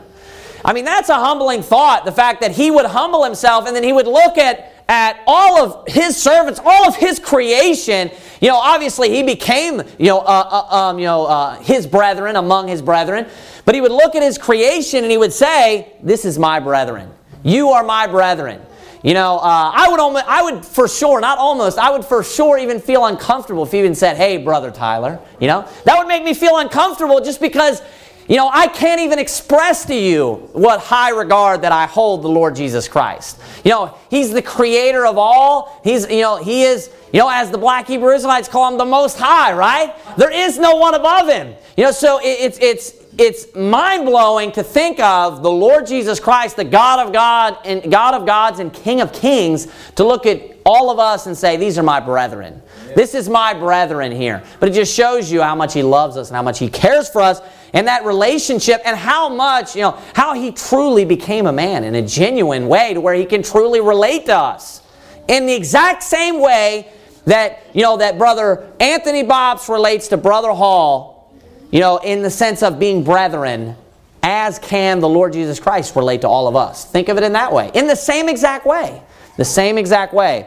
[0.63, 3.85] I mean, that's a humbling thought, the fact that he would humble himself and then
[3.85, 8.11] he would look at at all of his servants, all of his creation,
[8.41, 12.37] you know, obviously he became, you know, uh, uh, um, you know, uh, his brethren
[12.37, 13.27] among his brethren.
[13.65, 17.11] But he would look at his creation and he would say, "This is my brethren.
[17.43, 18.61] You are my brethren."
[19.03, 22.25] You know, uh, I would almost, I would for sure, not almost, I would for
[22.25, 26.09] sure even feel uncomfortable if he even said, "Hey, brother Tyler." You know, that would
[26.09, 27.83] make me feel uncomfortable just because
[28.29, 32.29] you know, I can't even express to you what high regard that I hold the
[32.29, 33.39] Lord Jesus Christ.
[33.65, 35.81] You know, He's the creator of all.
[35.85, 38.85] He's, you know, He is, you know, as the black Hebrew Israelites call Him the
[38.87, 39.95] Most High, right?
[40.17, 41.55] There is no one above Him.
[41.77, 46.57] You know, so it's, it's, it's mind blowing to think of the Lord Jesus Christ,
[46.57, 50.41] the God of God and God of gods and King of kings, to look at
[50.65, 52.63] all of us and say, These are my brethren.
[52.97, 54.43] This is my brethren here.
[54.61, 57.09] But it just shows you how much He loves us and how much He cares
[57.09, 57.43] for us
[57.75, 61.97] and that relationship and how much, you know, how He truly became a man in
[61.97, 64.81] a genuine way to where He can truly relate to us.
[65.29, 66.89] In the exact same way
[67.27, 71.35] that, you know, that brother Anthony Bobs relates to brother Hall,
[71.71, 73.77] you know, in the sense of being brethren,
[74.23, 76.85] as can the Lord Jesus Christ relate to all of us.
[76.85, 77.71] Think of it in that way.
[77.75, 79.03] In the same exact way.
[79.37, 80.47] The same exact way.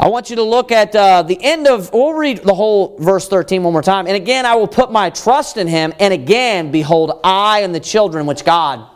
[0.00, 3.28] I want you to look at uh, the end of, we'll read the whole verse
[3.28, 4.06] 13 one more time.
[4.06, 5.92] And again, I will put my trust in him.
[6.00, 8.88] And again, behold, I and the children which God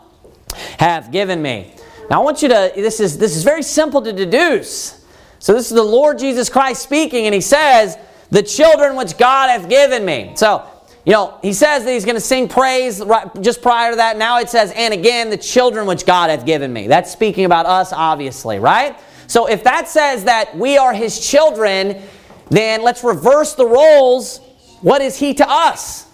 [0.79, 1.75] hath given me.
[2.09, 5.05] Now, I want you to, this is, this is very simple to deduce.
[5.37, 7.99] So, this is the Lord Jesus Christ speaking, and he says,
[8.31, 10.31] The children which God hath given me.
[10.35, 10.67] So,
[11.05, 14.17] you know, he says that he's going to sing praise right, just prior to that.
[14.17, 16.87] Now it says, And again, the children which God hath given me.
[16.87, 18.97] That's speaking about us, obviously, right?
[19.27, 22.01] So, if that says that we are his children,
[22.49, 24.39] then let's reverse the roles.
[24.81, 26.07] What is he to us?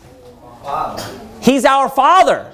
[1.41, 2.53] He's our Father.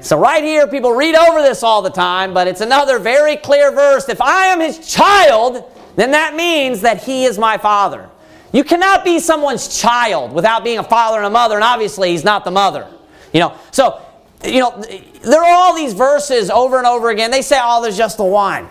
[0.00, 3.72] So, right here, people read over this all the time, but it's another very clear
[3.72, 4.08] verse.
[4.08, 5.64] If I am his child,
[5.96, 8.10] then that means that he is my Father.
[8.52, 12.24] You cannot be someone's child without being a father and a mother, and obviously, he's
[12.24, 12.86] not the mother.
[13.32, 14.00] You know, so,
[14.44, 14.80] you know,
[15.22, 17.30] there are all these verses over and over again.
[17.30, 18.68] They say, oh, there's just the one.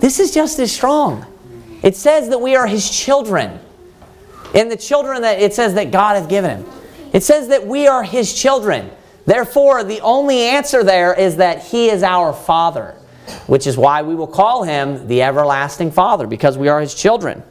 [0.00, 1.24] This is just as strong.
[1.82, 3.58] It says that we are his children.
[4.54, 6.72] And the children that it says that God hath given him.
[7.12, 8.90] It says that we are his children.
[9.26, 12.94] Therefore, the only answer there is that He is our Father,
[13.48, 17.42] which is why we will call Him the everlasting Father, because we are His children.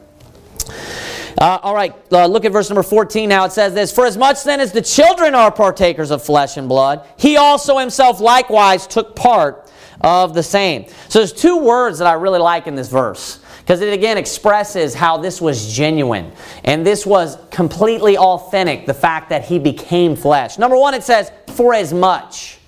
[1.38, 3.44] Uh, all right, uh, look at verse number 14 now.
[3.44, 6.66] It says this For as much then as the children are partakers of flesh and
[6.66, 9.65] blood, He also Himself likewise took part
[10.06, 10.86] of the same.
[11.08, 14.94] So there's two words that I really like in this verse because it again expresses
[14.94, 16.30] how this was genuine.
[16.62, 20.58] And this was completely authentic the fact that he became flesh.
[20.58, 22.58] Number one it says for as much.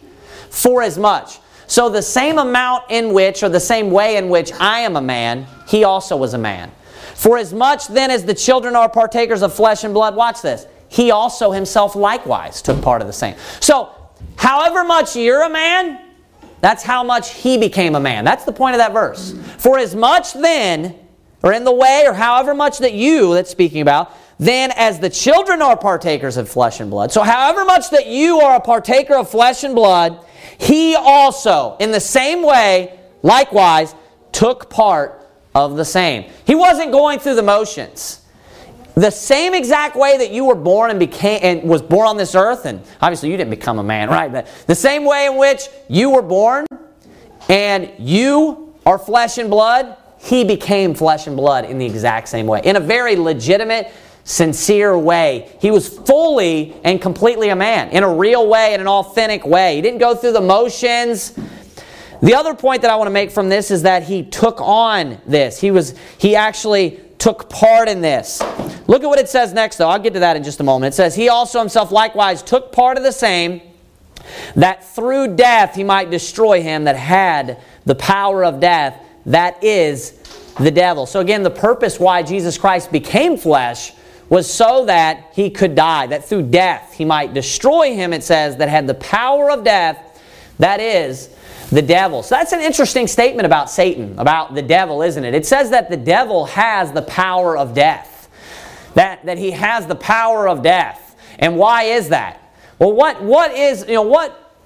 [0.51, 1.39] For as much.
[1.69, 5.03] So the same amount in which or the same way in which i am a
[5.03, 6.73] man he also was a man.
[7.15, 10.67] For as much then as the children are partakers of flesh and blood watch this
[10.89, 13.95] he also himself likewise took part of the same so
[14.37, 16.08] however much you're a man
[16.61, 18.25] that's how much he became a man.
[18.25, 19.35] That's the point of that verse.
[19.59, 20.99] For as much then,
[21.43, 25.11] or in the way, or however much that you, that's speaking about, then as the
[25.11, 27.13] children are partakers of flesh and blood.
[27.13, 30.25] So, however much that you are a partaker of flesh and blood,
[30.59, 33.95] he also, in the same way, likewise,
[34.33, 36.31] took part of the same.
[36.45, 38.21] He wasn't going through the motions.
[38.99, 42.35] The same exact way that you were born and became and was born on this
[42.35, 44.33] earth, and obviously you didn't become a man, right?
[44.33, 46.67] But the same way in which you were born
[47.49, 52.49] and you are flesh and blood, he became flesh and blood in the exact same
[52.49, 52.61] way.
[52.65, 53.93] In a very legitimate,
[54.25, 55.49] sincere way.
[55.61, 59.77] He was fully and completely a man, in a real way, in an authentic way.
[59.77, 61.39] He didn't go through the motions.
[62.21, 65.21] The other point that I want to make from this is that he took on
[65.25, 65.61] this.
[65.61, 68.41] He was he actually took part in this.
[68.87, 69.89] Look at what it says next, though.
[69.89, 70.95] I'll get to that in just a moment.
[70.95, 73.61] It says, He also himself likewise took part of the same,
[74.55, 80.13] that through death he might destroy him that had the power of death, that is
[80.59, 81.07] the devil.
[81.07, 83.93] So, again, the purpose why Jesus Christ became flesh
[84.29, 88.57] was so that he could die, that through death he might destroy him, it says,
[88.57, 90.21] that had the power of death,
[90.59, 91.31] that is
[91.71, 92.23] the devil.
[92.23, 95.35] So that's an interesting statement about Satan, about the devil, isn't it?
[95.35, 98.29] It says that the devil has the power of death.
[98.95, 101.17] That, that he has the power of death.
[101.39, 102.55] And why is that?
[102.79, 104.57] Well, what, what is, you know, what,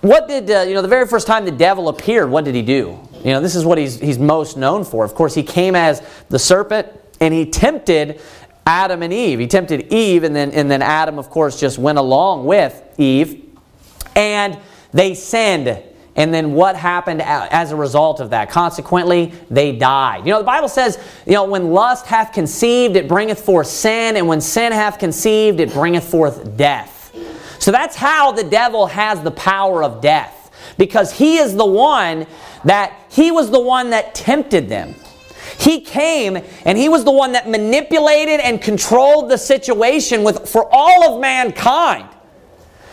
[0.00, 2.62] what did, uh, you know, the very first time the devil appeared, what did he
[2.62, 2.98] do?
[3.24, 5.04] You know, this is what he's, he's most known for.
[5.04, 6.88] Of course, he came as the serpent
[7.20, 8.20] and he tempted
[8.66, 9.38] Adam and Eve.
[9.38, 13.44] He tempted Eve, and then, and then Adam, of course, just went along with Eve.
[14.16, 14.58] And
[14.92, 15.82] they sinned.
[16.16, 18.50] And then what happened as a result of that?
[18.50, 20.26] Consequently, they died.
[20.26, 24.16] You know, the Bible says, you know, when lust hath conceived, it bringeth forth sin,
[24.16, 27.12] and when sin hath conceived, it bringeth forth death.
[27.60, 30.50] So that's how the devil has the power of death.
[30.78, 32.26] Because he is the one
[32.64, 34.94] that, he was the one that tempted them.
[35.58, 40.66] He came and he was the one that manipulated and controlled the situation with, for
[40.70, 42.08] all of mankind.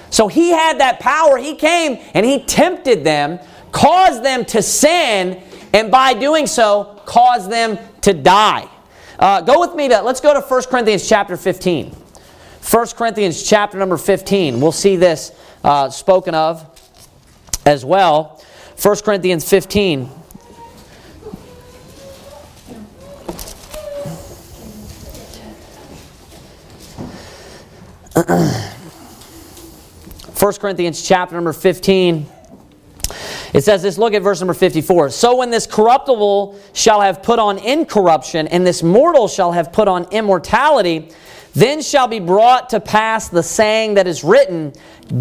[0.10, 1.38] So he had that power.
[1.38, 3.40] He came and he tempted them,
[3.72, 5.42] caused them to sin,
[5.74, 8.68] and by doing so, caused them to die.
[9.20, 11.96] Uh, go with me to, let's go to 1 Corinthians chapter 15.
[12.70, 14.60] 1 Corinthians chapter number 15.
[14.62, 15.32] We'll see this
[15.64, 16.66] uh, spoken of
[17.66, 18.42] as well.
[18.82, 20.10] 1 Corinthians 15.
[30.40, 32.28] 1 Corinthians chapter number 15.
[33.56, 35.10] It says this, look at verse number 54.
[35.10, 39.88] So when this corruptible shall have put on incorruption, and this mortal shall have put
[39.88, 41.10] on immortality,
[41.54, 44.74] then shall be brought to pass the saying that is written,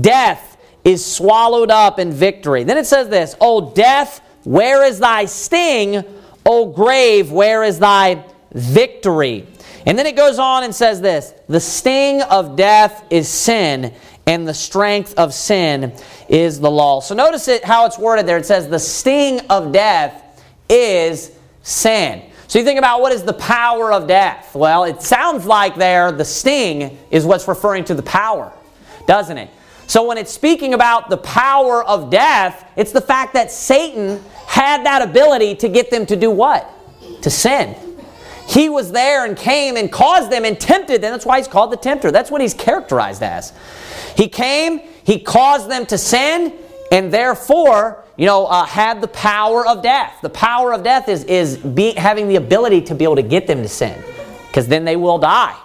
[0.03, 2.65] Death is swallowed up in victory.
[2.65, 6.05] Then it says this, O death, where is thy sting?
[6.45, 9.47] O grave, where is thy victory?
[9.87, 13.95] And then it goes on and says this The sting of death is sin,
[14.27, 15.93] and the strength of sin
[16.29, 17.01] is the law.
[17.01, 18.37] So notice it how it's worded there.
[18.37, 21.31] It says the sting of death is
[21.63, 22.23] sin.
[22.49, 24.55] So you think about what is the power of death?
[24.55, 28.53] Well, it sounds like there the sting is what's referring to the power,
[29.07, 29.51] doesn't it?
[29.89, 34.85] So when it's speaking about the power of death, it's the fact that Satan had
[34.85, 36.69] that ability to get them to do what?
[37.23, 37.77] To sin.
[38.49, 41.13] He was there and came and caused them and tempted them.
[41.13, 42.11] That's why he's called the tempter.
[42.13, 43.53] That's what he's characterized as.
[44.17, 46.53] He came, he caused them to sin,
[46.91, 50.19] and therefore, you know, uh, had the power of death.
[50.23, 53.47] The power of death is, is be, having the ability to be able to get
[53.47, 54.03] them to sin,
[54.47, 55.57] because then they will die.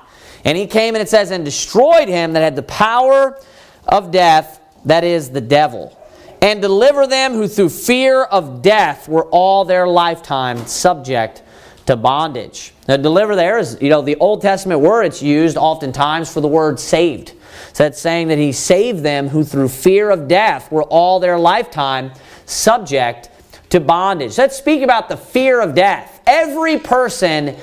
[0.43, 3.39] And he came, and it says, and destroyed him that had the power
[3.87, 5.97] of death, that is the devil,
[6.41, 11.43] and deliver them who through fear of death were all their lifetime subject
[11.91, 12.73] to bondage.
[12.87, 16.47] Now, deliver there is, you know, the Old Testament word it's used oftentimes for the
[16.47, 17.33] word saved.
[17.73, 21.37] So that's saying that he saved them who through fear of death were all their
[21.37, 22.13] lifetime
[22.45, 23.29] subject
[23.71, 24.37] to bondage.
[24.37, 26.21] Let's speak about the fear of death.
[26.25, 27.57] Every person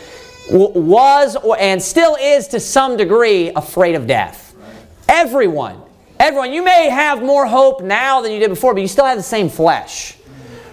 [0.51, 4.55] was and still is to some degree afraid of death.
[5.09, 5.81] Everyone.
[6.21, 6.53] Everyone.
[6.53, 9.23] You may have more hope now than you did before, but you still have the
[9.23, 10.17] same flesh.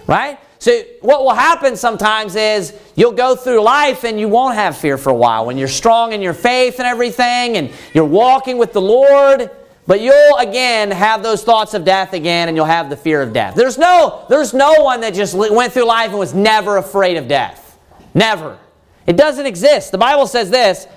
[0.06, 0.38] Right?
[0.66, 4.98] So, what will happen sometimes is you'll go through life and you won't have fear
[4.98, 8.72] for a while when you're strong in your faith and everything and you're walking with
[8.72, 9.48] the Lord.
[9.86, 13.32] But you'll again have those thoughts of death again and you'll have the fear of
[13.32, 13.54] death.
[13.54, 17.28] There's no, there's no one that just went through life and was never afraid of
[17.28, 17.78] death.
[18.12, 18.58] Never.
[19.06, 19.92] It doesn't exist.
[19.92, 20.88] The Bible says this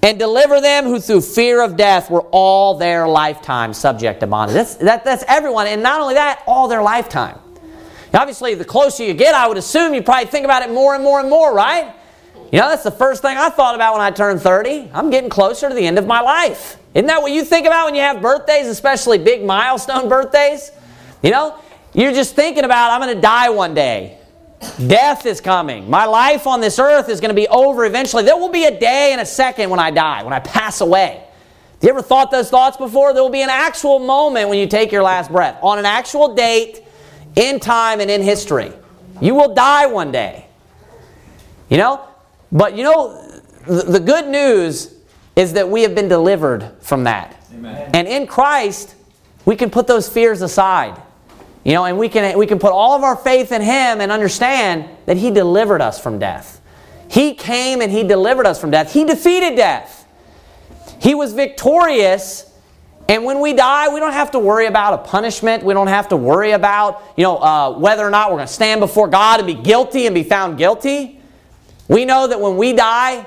[0.00, 4.54] and deliver them who through fear of death were all their lifetime subject to bondage.
[4.54, 5.66] That's, that, that's everyone.
[5.66, 7.40] And not only that, all their lifetime.
[8.16, 11.04] Obviously, the closer you get, I would assume you probably think about it more and
[11.04, 11.94] more and more, right?
[12.52, 14.90] You know, that's the first thing I thought about when I turned 30.
[14.94, 16.78] I'm getting closer to the end of my life.
[16.94, 20.70] Isn't that what you think about when you have birthdays, especially big milestone birthdays?
[21.22, 21.58] You know,
[21.92, 24.18] you're just thinking about, I'm going to die one day.
[24.86, 25.90] Death is coming.
[25.90, 28.22] My life on this earth is going to be over eventually.
[28.22, 31.22] There will be a day and a second when I die, when I pass away.
[31.22, 33.12] Have you ever thought those thoughts before?
[33.12, 35.58] There will be an actual moment when you take your last breath.
[35.62, 36.85] On an actual date,
[37.36, 38.72] in time and in history.
[39.20, 40.46] You will die one day.
[41.68, 42.08] You know?
[42.50, 44.94] But you know, the good news
[45.36, 47.36] is that we have been delivered from that.
[47.52, 47.90] Amen.
[47.94, 48.94] And in Christ,
[49.44, 51.00] we can put those fears aside.
[51.64, 54.12] You know, and we can, we can put all of our faith in Him and
[54.12, 56.60] understand that He delivered us from death.
[57.10, 58.92] He came and He delivered us from death.
[58.92, 60.06] He defeated death.
[61.00, 62.45] He was victorious
[63.08, 65.62] and when we die, we don't have to worry about a punishment.
[65.62, 68.52] We don't have to worry about, you know, uh, whether or not we're going to
[68.52, 71.20] stand before God and be guilty and be found guilty.
[71.88, 73.24] We know that when we die,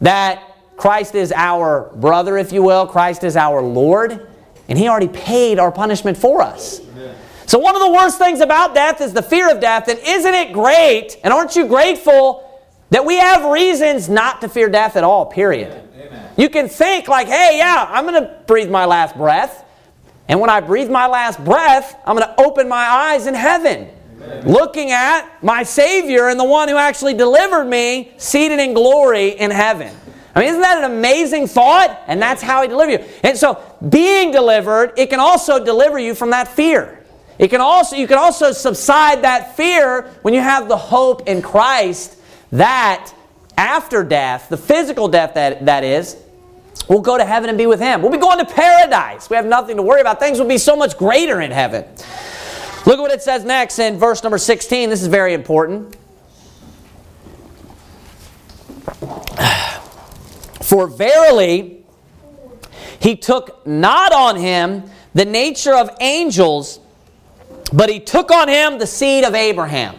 [0.00, 0.42] that
[0.76, 2.86] Christ is our brother, if you will.
[2.86, 4.28] Christ is our Lord.
[4.68, 6.80] And He already paid our punishment for us.
[7.46, 9.88] So one of the worst things about death is the fear of death.
[9.88, 11.18] And isn't it great?
[11.24, 12.48] And aren't you grateful
[12.90, 15.88] that we have reasons not to fear death at all, period?
[16.36, 19.64] You can think like, hey, yeah, I'm going to breathe my last breath.
[20.28, 23.90] And when I breathe my last breath, I'm going to open my eyes in heaven,
[24.14, 24.46] Amen.
[24.46, 29.50] looking at my Savior and the one who actually delivered me, seated in glory in
[29.50, 29.94] heaven.
[30.34, 32.04] I mean, isn't that an amazing thought?
[32.06, 33.08] And that's how He delivered you.
[33.24, 37.04] And so, being delivered, it can also deliver you from that fear.
[37.38, 41.42] It can also, you can also subside that fear when you have the hope in
[41.42, 42.16] Christ
[42.52, 43.12] that
[43.56, 46.16] after death, the physical death that, that is,
[46.88, 48.02] We'll go to heaven and be with Him.
[48.02, 49.30] We'll be going to paradise.
[49.30, 50.18] We have nothing to worry about.
[50.18, 51.84] Things will be so much greater in heaven.
[52.84, 54.90] Look at what it says next in verse number 16.
[54.90, 55.96] This is very important.
[60.62, 61.84] For verily,
[62.98, 66.80] he took not on him the nature of angels,
[67.72, 69.96] but he took on him the seed of Abraham.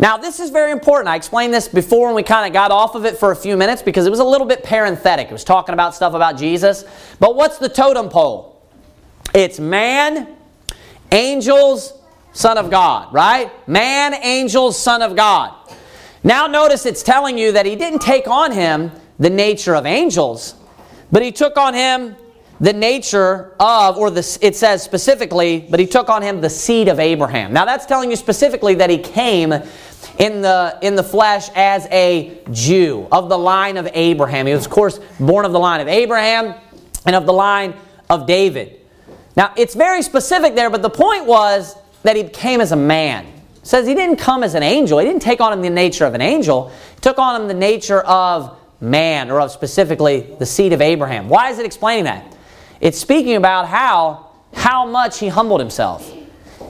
[0.00, 1.08] Now, this is very important.
[1.08, 3.54] I explained this before and we kind of got off of it for a few
[3.54, 5.26] minutes because it was a little bit parenthetic.
[5.28, 6.86] It was talking about stuff about Jesus.
[7.20, 8.66] But what's the totem pole?
[9.34, 10.36] It's man,
[11.12, 11.92] angels,
[12.32, 13.52] Son of God, right?
[13.68, 15.54] Man, angels, Son of God.
[16.24, 20.54] Now, notice it's telling you that he didn't take on him the nature of angels,
[21.12, 22.16] But he took on him
[22.60, 26.88] the nature of, or the, it says specifically, but he took on him the seed
[26.88, 27.52] of Abraham.
[27.52, 29.54] Now that's telling you specifically that he came
[30.20, 34.46] in the, in the flesh as a Jew of the line of Abraham.
[34.46, 36.54] He was, of course, born of the line of Abraham
[37.06, 37.74] and of the line
[38.10, 38.80] of David.
[39.34, 43.24] Now it's very specific there, but the point was that he came as a man.
[43.56, 44.98] It says he didn't come as an angel.
[44.98, 46.68] He didn't take on him the nature of an angel.
[46.68, 51.30] He took on him the nature of man, or of specifically the seed of Abraham.
[51.30, 52.36] Why is it explaining that?
[52.80, 56.14] It's speaking about how, how much he humbled himself.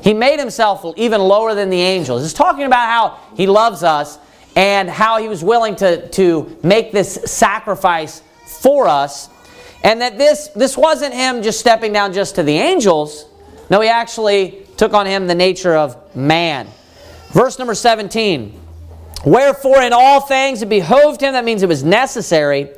[0.03, 2.25] He made himself even lower than the angels.
[2.25, 4.19] It's talking about how he loves us
[4.57, 9.29] and how he was willing to, to make this sacrifice for us.
[9.83, 13.27] And that this, this wasn't him just stepping down just to the angels.
[13.71, 16.67] No, he actually took on him the nature of man.
[17.29, 18.59] Verse number 17.
[19.25, 22.71] Wherefore in all things it behoved him, that means it was necessary,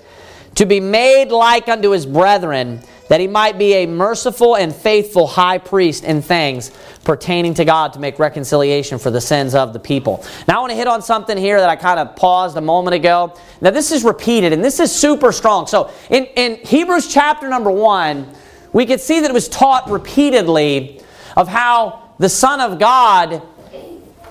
[0.56, 2.80] to be made like unto his brethren,
[3.12, 6.70] that he might be a merciful and faithful high priest in things
[7.04, 10.24] pertaining to God to make reconciliation for the sins of the people.
[10.48, 12.94] Now I want to hit on something here that I kind of paused a moment
[12.94, 13.36] ago.
[13.60, 15.66] Now this is repeated and this is super strong.
[15.66, 18.32] So in, in Hebrews chapter number one,
[18.72, 21.02] we could see that it was taught repeatedly
[21.36, 23.42] of how the Son of God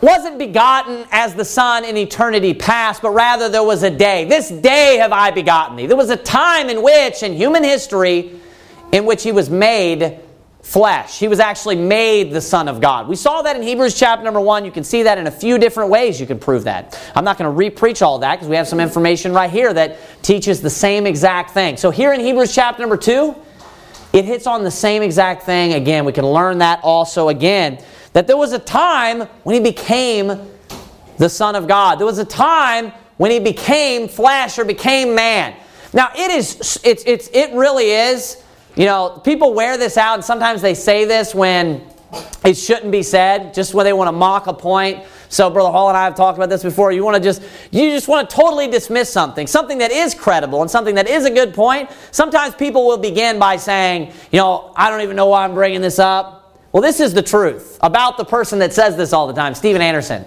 [0.02, 4.26] wasn't begotten as the Son in eternity past, but rather there was a day.
[4.26, 5.86] This day have I begotten thee.
[5.86, 8.40] There was a time in which, in human history,
[8.92, 10.20] in which he was made
[10.62, 11.18] flesh.
[11.18, 13.08] He was actually made the Son of God.
[13.08, 14.64] We saw that in Hebrews chapter number one.
[14.64, 17.00] You can see that in a few different ways you can prove that.
[17.16, 19.98] I'm not going to re-preach all that because we have some information right here that
[20.22, 21.78] teaches the same exact thing.
[21.78, 23.36] So here in Hebrews chapter number two,
[24.14, 26.06] it hits on the same exact thing again.
[26.06, 27.84] We can learn that also again.
[28.14, 30.50] That there was a time when he became
[31.18, 31.98] the Son of God.
[31.98, 35.56] There was a time when he became flesh or became man.
[35.94, 38.42] Now it is it's it's it really is
[38.76, 41.82] you know, people wear this out, and sometimes they say this when
[42.44, 45.04] it shouldn't be said, just when they want to mock a point.
[45.30, 46.92] So, Brother Hall and I have talked about this before.
[46.92, 47.42] You want to just,
[47.72, 51.24] you just want to totally dismiss something, something that is credible and something that is
[51.24, 51.90] a good point.
[52.12, 55.80] Sometimes people will begin by saying, you know, I don't even know why I'm bringing
[55.80, 56.60] this up.
[56.74, 59.82] Well, this is the truth about the person that says this all the time, Steven
[59.82, 60.26] Anderson.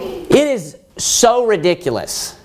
[0.00, 2.38] It is so ridiculous.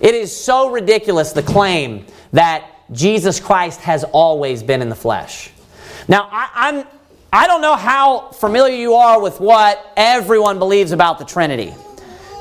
[0.00, 5.50] It is so ridiculous the claim that Jesus Christ has always been in the flesh.
[6.08, 6.86] Now, I, I'm,
[7.32, 11.74] I don't know how familiar you are with what everyone believes about the Trinity.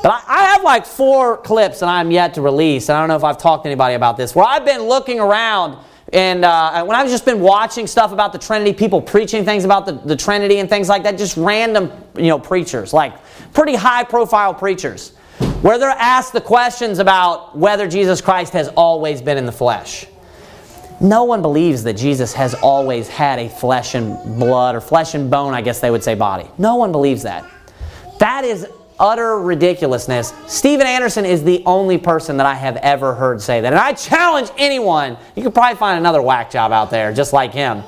[0.01, 2.89] But I, I have like four clips that I'm yet to release.
[2.89, 4.35] And I don't know if I've talked to anybody about this.
[4.35, 5.77] Where I've been looking around
[6.13, 9.85] and uh, when I've just been watching stuff about the Trinity, people preaching things about
[9.85, 13.13] the, the Trinity and things like that, just random, you know, preachers, like
[13.53, 15.09] pretty high profile preachers,
[15.61, 20.07] where they're asked the questions about whether Jesus Christ has always been in the flesh.
[20.99, 25.29] No one believes that Jesus has always had a flesh and blood, or flesh and
[25.29, 26.49] bone, I guess they would say, body.
[26.57, 27.45] No one believes that.
[28.19, 28.67] That is
[28.99, 30.33] utter ridiculousness.
[30.47, 33.71] Steven Anderson is the only person that I have ever heard say that.
[33.71, 37.53] And I challenge anyone, you could probably find another whack job out there just like
[37.53, 37.83] him.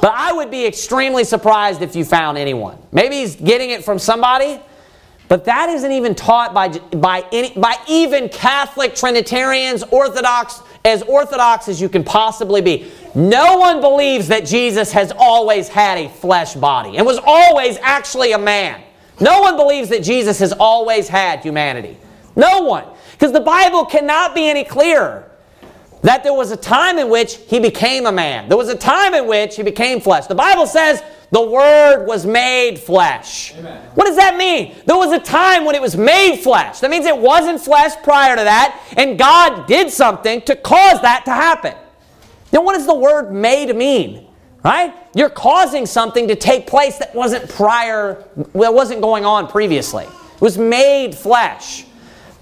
[0.00, 2.78] But I would be extremely surprised if you found anyone.
[2.92, 4.60] Maybe he's getting it from somebody,
[5.26, 11.68] but that isn't even taught by, by, any, by even Catholic Trinitarians, Orthodox as orthodox
[11.68, 12.90] as you can possibly be.
[13.14, 18.32] No one believes that Jesus has always had a flesh body and was always actually
[18.32, 18.80] a man.
[19.20, 21.96] No one believes that Jesus has always had humanity.
[22.36, 22.84] No one.
[23.12, 25.28] Because the Bible cannot be any clearer
[26.02, 28.48] that there was a time in which he became a man.
[28.48, 30.26] There was a time in which he became flesh.
[30.26, 33.54] The Bible says the Word was made flesh.
[33.56, 33.82] Amen.
[33.94, 34.74] What does that mean?
[34.86, 36.80] There was a time when it was made flesh.
[36.80, 41.24] That means it wasn't flesh prior to that, and God did something to cause that
[41.24, 41.74] to happen.
[42.52, 44.28] Now, what does the word made mean?
[44.64, 44.94] Right?
[45.14, 50.04] You're causing something to take place that wasn't prior, that wasn't going on previously.
[50.04, 51.84] It was made flesh.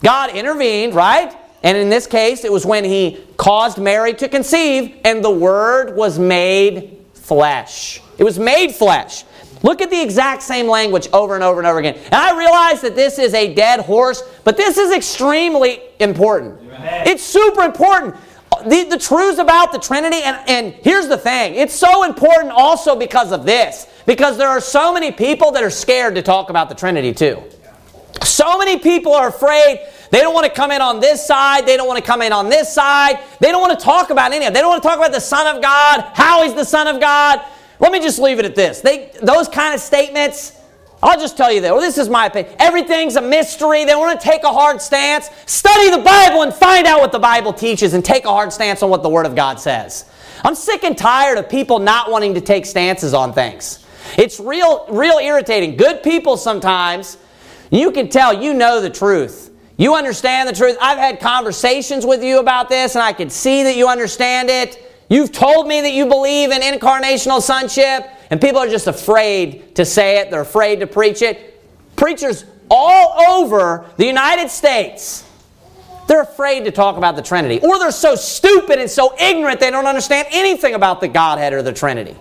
[0.03, 1.37] God intervened, right?
[1.63, 5.97] And in this case, it was when he caused Mary to conceive, and the Word
[5.97, 8.01] was made flesh.
[8.19, 9.25] It was made flesh.
[9.63, 11.95] Look at the exact same language over and over and over again.
[11.95, 16.61] And I realize that this is a dead horse, but this is extremely important.
[16.61, 17.09] Amen.
[17.09, 18.15] It's super important.
[18.67, 22.95] The, the truths about the Trinity, and, and here's the thing it's so important also
[22.95, 23.89] because of this.
[24.07, 27.43] Because there are so many people that are scared to talk about the Trinity, too.
[28.23, 29.81] So many people are afraid.
[30.11, 31.67] They don't want to come in on this side.
[31.67, 33.19] They don't want to come in on this side.
[33.41, 34.55] They don't want to talk about any of it.
[34.55, 37.01] They don't want to talk about the Son of God, how He's the Son of
[37.01, 37.41] God.
[37.81, 38.81] Let me just leave it at this.
[38.81, 40.53] They, those kind of statements
[41.05, 41.71] I'll just tell you that.
[41.71, 42.55] Well, this is my opinion.
[42.59, 43.85] Everything's a mystery.
[43.85, 45.29] They want to take a hard stance.
[45.45, 48.83] Study the Bible and find out what the Bible teaches and take a hard stance
[48.83, 50.11] on what the Word of God says.
[50.43, 53.85] I'm sick and tired of people not wanting to take stances on things.
[54.17, 55.77] It's real, real irritating.
[55.77, 57.19] Good people sometimes,
[57.71, 59.51] you can tell you know the truth.
[59.77, 60.79] You understand the truth.
[60.81, 64.94] I've had conversations with you about this and I can see that you understand it.
[65.09, 68.09] You've told me that you believe in incarnational sonship.
[68.31, 71.63] And people are just afraid to say it, they're afraid to preach it.
[71.97, 75.29] Preachers all over the United States,
[76.09, 77.61] they're afraid to talk about the Trinity.
[77.61, 81.63] Or they're so stupid and so ignorant they don't understand anything about the Godhead or
[81.63, 82.17] the Trinity.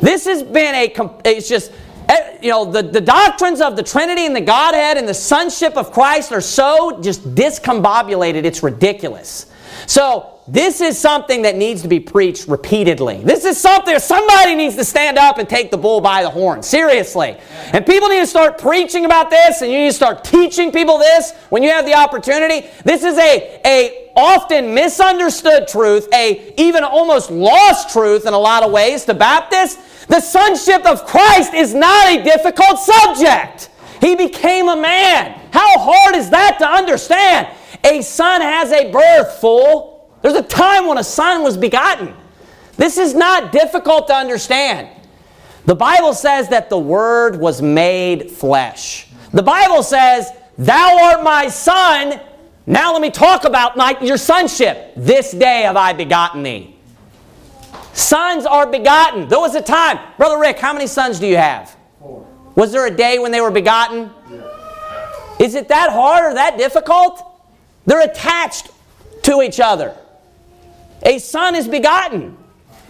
[0.00, 0.92] This has been a,
[1.24, 1.72] it's just,
[2.08, 5.76] eh, you know, the, the doctrines of the Trinity and the Godhead and the sonship
[5.76, 9.46] of Christ are so just discombobulated, it's ridiculous.
[9.86, 13.20] So, this is something that needs to be preached repeatedly.
[13.24, 16.62] This is something somebody needs to stand up and take the bull by the horn.
[16.62, 17.36] Seriously.
[17.72, 20.98] And people need to start preaching about this and you need to start teaching people
[20.98, 22.68] this when you have the opportunity.
[22.84, 28.62] This is a, a often misunderstood truth, a even almost lost truth in a lot
[28.62, 30.06] of ways to Baptists.
[30.06, 33.70] The sonship of Christ is not a difficult subject.
[34.00, 35.40] He became a man.
[35.52, 37.48] How hard is that to understand?
[37.84, 40.10] A son has a birth, fool.
[40.22, 42.14] There's a time when a son was begotten.
[42.76, 44.88] This is not difficult to understand.
[45.64, 49.08] The Bible says that the Word was made flesh.
[49.32, 52.20] The Bible says, Thou art my son.
[52.66, 54.92] Now let me talk about my, your sonship.
[54.96, 56.76] This day have I begotten thee.
[57.92, 59.28] Sons are begotten.
[59.28, 59.98] There was a time.
[60.18, 61.76] Brother Rick, how many sons do you have?
[61.98, 62.26] Four.
[62.54, 64.10] Was there a day when they were begotten?
[64.30, 65.36] Yeah.
[65.38, 67.22] Is it that hard or that difficult?
[67.86, 68.70] They're attached
[69.22, 69.96] to each other
[71.06, 72.36] a son is begotten.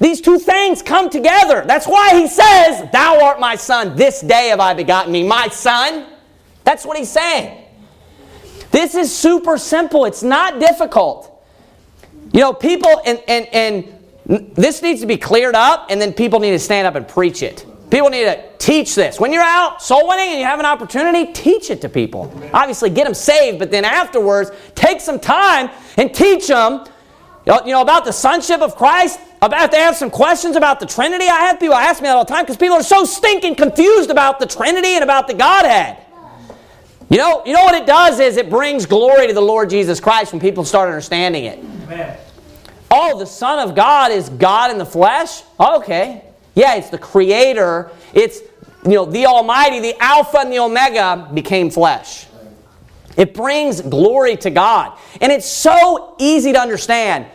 [0.01, 1.64] These two things come together.
[1.66, 3.97] That's why he says, Thou art my son.
[3.97, 5.22] This day have I begotten me.
[5.22, 6.07] My son.
[6.64, 7.64] That's what he's saying.
[8.70, 10.05] This is super simple.
[10.05, 11.32] It's not difficult.
[12.32, 16.40] You know, people, and, and, and this needs to be cleared up, and then people
[16.40, 17.64] need to stand up and preach it.
[17.91, 19.20] People need to teach this.
[19.20, 22.32] When you're out soul winning and you have an opportunity, teach it to people.
[22.53, 26.84] Obviously, get them saved, but then afterwards, take some time and teach them
[27.47, 30.87] you know, about the sonship of Christ, about if they have some questions about the
[30.87, 31.26] Trinity.
[31.26, 34.11] I have people ask me that all the time because people are so stinking confused
[34.11, 35.99] about the Trinity and about the Godhead.
[37.09, 40.01] You know, you know what it does is it brings glory to the Lord Jesus
[40.01, 41.61] Christ when people start understanding it.
[41.61, 42.18] Amen.
[42.91, 45.43] Oh, the Son of God is God in the flesh?
[45.61, 46.24] Okay.
[46.57, 47.91] Yeah, it's the Creator.
[48.15, 48.41] It's,
[48.85, 52.27] you know, the Almighty, the Alpha and the Omega became flesh.
[53.17, 54.99] It brings glory to God.
[55.21, 57.27] And it's so easy to understand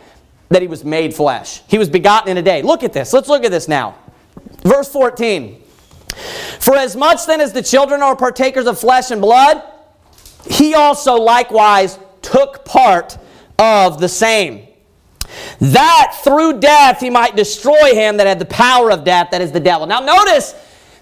[0.50, 1.62] that he was made flesh.
[1.68, 2.62] He was begotten in a day.
[2.62, 3.12] Look at this.
[3.12, 3.96] Let's look at this now.
[4.62, 5.62] Verse 14.
[6.58, 9.62] For as much then as the children are partakers of flesh and blood,
[10.48, 13.16] he also likewise took part
[13.58, 14.66] of the same.
[15.60, 19.52] That through death he might destroy him that had the power of death, that is
[19.52, 19.86] the devil.
[19.86, 20.54] Now notice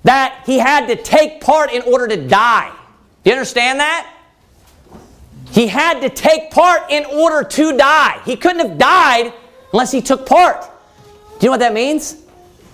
[0.04, 2.72] that he had to take part in order to die.
[3.22, 4.14] Do you understand that?
[5.50, 8.20] He had to take part in order to die.
[8.24, 9.32] He couldn't have died
[9.72, 10.62] unless he took part.
[10.62, 10.68] Do
[11.40, 12.16] you know what that means?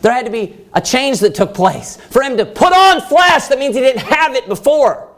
[0.03, 1.97] There had to be a change that took place.
[1.97, 5.09] For him to put on flesh, that means he didn't have it before.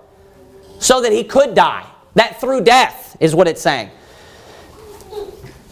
[0.78, 1.84] So that he could die.
[2.14, 3.90] That through death is what it's saying.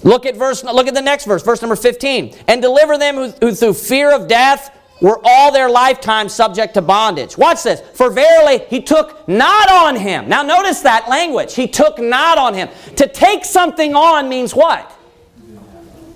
[0.07, 2.33] Look at verse look at the next verse, verse number 15.
[2.47, 6.81] And deliver them who, who through fear of death were all their lifetime subject to
[6.83, 7.37] bondage.
[7.37, 7.81] Watch this.
[7.95, 10.29] For verily he took not on him.
[10.29, 11.57] Now notice that language.
[11.57, 12.69] He took not on him.
[12.95, 14.93] To take something on means what?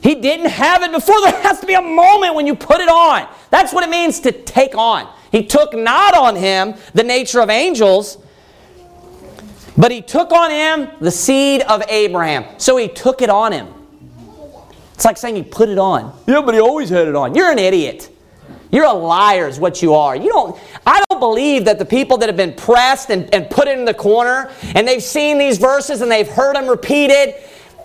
[0.05, 1.21] He didn't have it before.
[1.23, 3.29] There has to be a moment when you put it on.
[3.51, 5.13] That's what it means to take on.
[5.33, 8.19] He took not on him the nature of angels,
[9.77, 12.45] but he took on him the seed of Abraham.
[12.59, 13.80] So he took it on him.
[15.01, 16.15] It's like saying he put it on.
[16.27, 17.35] Yeah, but he always had it on.
[17.35, 18.11] You're an idiot.
[18.71, 20.15] You're a liar, is what you are.
[20.15, 23.67] You don't, I don't believe that the people that have been pressed and, and put
[23.67, 27.35] in the corner and they've seen these verses and they've heard them repeated,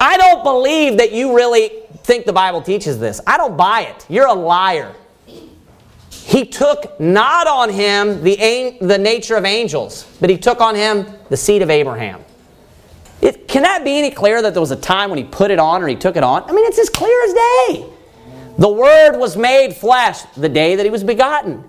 [0.01, 1.69] I don't believe that you really
[2.03, 3.21] think the Bible teaches this.
[3.25, 4.05] I don't buy it.
[4.09, 4.93] You're a liar.
[6.09, 11.07] He took not on him the, the nature of angels, but he took on him
[11.29, 12.25] the seed of Abraham.
[13.21, 15.59] It, can that be any clearer that there was a time when he put it
[15.59, 16.43] on or he took it on?
[16.43, 17.85] I mean, it's as clear as day.
[18.57, 21.63] The Word was made flesh the day that he was begotten.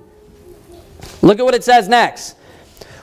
[1.23, 2.37] Look at what it says next.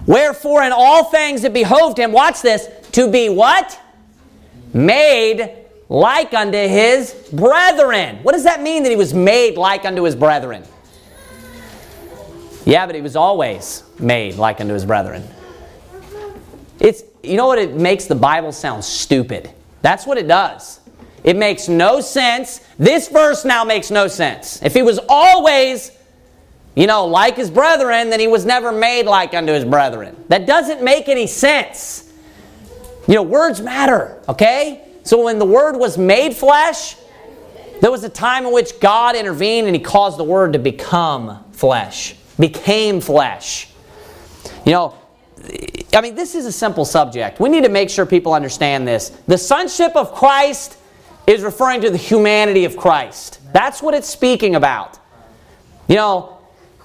[0.05, 3.79] Wherefore, in all things it behoved him, watch this, to be what?
[4.73, 8.17] Made like unto his brethren.
[8.23, 10.63] What does that mean that he was made like unto his brethren?
[12.65, 15.27] Yeah, but he was always made like unto his brethren.
[16.79, 19.49] It's you know what it makes the Bible sound stupid.
[19.81, 20.79] That's what it does.
[21.23, 22.59] It makes no sense.
[22.77, 24.61] This verse now makes no sense.
[24.61, 25.91] If he was always,
[26.75, 30.21] you know, like his brethren, then he was never made like unto his brethren.
[30.27, 32.11] That doesn't make any sense.
[33.07, 34.85] You know, words matter, okay?
[35.03, 36.95] So when the word was made flesh,
[37.81, 41.43] there was a time in which God intervened and he caused the word to become
[41.51, 43.69] flesh, became flesh.
[44.65, 44.97] You know,
[45.93, 47.39] I mean, this is a simple subject.
[47.39, 49.09] We need to make sure people understand this.
[49.27, 50.77] The sonship of Christ
[51.27, 53.39] is referring to the humanity of Christ.
[53.53, 54.99] That's what it's speaking about.
[55.87, 56.39] You know,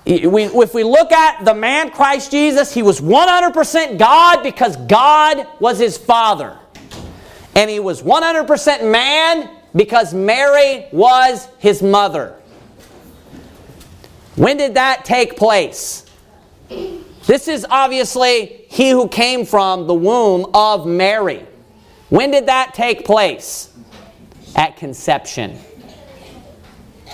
[0.04, 5.46] we, if we look at the man Christ Jesus, he was 100% God because God
[5.60, 6.58] was his father.
[7.54, 12.34] And he was 100% man because Mary was his mother.
[14.36, 16.06] When did that take place?
[17.28, 21.44] This is obviously he who came from the womb of Mary.
[22.08, 23.70] When did that take place?
[24.56, 25.58] At conception.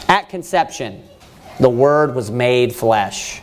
[0.09, 1.03] At conception,
[1.59, 3.43] the Word was made flesh.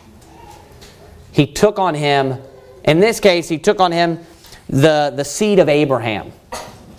[1.30, 2.38] He took on him,
[2.84, 4.20] in this case, he took on him
[4.66, 6.32] the, the seed of Abraham.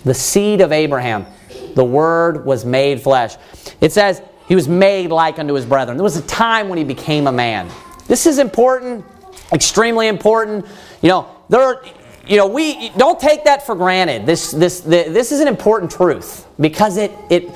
[0.04, 1.26] The seed of Abraham.
[1.74, 3.34] The Word was made flesh.
[3.80, 5.96] It says, he was made like unto his brethren.
[5.96, 7.68] There was a time when he became a man.
[8.06, 9.04] This is important,
[9.52, 10.66] extremely important.
[11.02, 11.84] You know, there are,
[12.26, 14.26] you know, we don't take that for granted.
[14.26, 17.50] This, this, this is an important truth because it, it,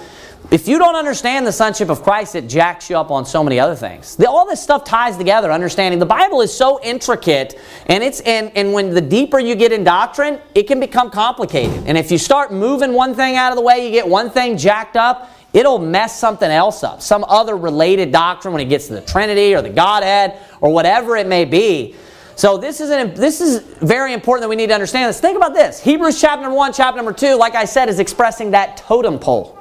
[0.50, 3.60] if you don't understand the sonship of Christ, it jacks you up on so many
[3.60, 4.16] other things.
[4.16, 5.98] The, all this stuff ties together, understanding.
[5.98, 9.84] The Bible is so intricate, and it's and, and when the deeper you get in
[9.84, 11.84] doctrine, it can become complicated.
[11.86, 14.56] And if you start moving one thing out of the way, you get one thing
[14.56, 17.02] jacked up, it'll mess something else up.
[17.02, 21.16] Some other related doctrine when it gets to the Trinity or the Godhead or whatever
[21.16, 21.94] it may be.
[22.36, 25.20] So this is, an, this is very important that we need to understand this.
[25.20, 25.80] Think about this.
[25.80, 29.58] Hebrews chapter number 1, chapter number 2, like I said, is expressing that totem pole.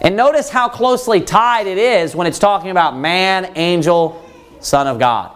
[0.00, 4.22] And notice how closely tied it is when it's talking about man, angel,
[4.60, 5.32] son of God.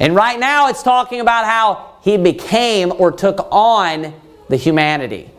[0.00, 4.14] And right now it's talking about how he became or took on
[4.48, 5.30] the humanity.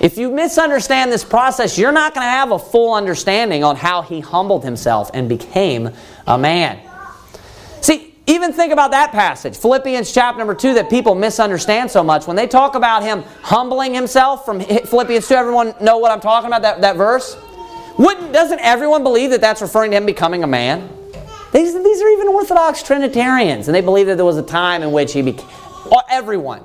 [0.00, 4.02] If you misunderstand this process, you're not going to have a full understanding on how
[4.02, 5.90] he humbled himself and became
[6.26, 6.78] a man.
[7.80, 12.28] See, even think about that passage, Philippians chapter number 2, that people misunderstand so much.
[12.28, 16.46] When they talk about him humbling himself from Philippians 2, everyone know what I'm talking
[16.46, 17.36] about, that, that verse?
[17.98, 20.88] Wouldn't, doesn't everyone believe that that's referring to him becoming a man?
[21.52, 24.92] These, these are even Orthodox Trinitarians, and they believe that there was a time in
[24.92, 25.48] which he became,
[26.08, 26.62] everyone.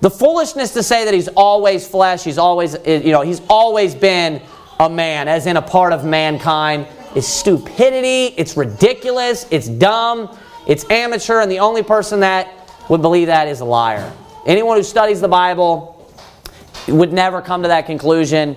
[0.00, 3.94] The foolishness to say that he's always flesh, he's always, eh, you know, he's always
[3.94, 4.42] been
[4.78, 10.36] a man, as in a part of mankind, is stupidity, it's ridiculous, it's dumb,
[10.66, 12.52] it's amateur, and the only person that
[12.90, 14.12] would believe that is a liar.
[14.44, 15.94] Anyone who studies the Bible
[16.88, 18.56] would never come to that conclusion,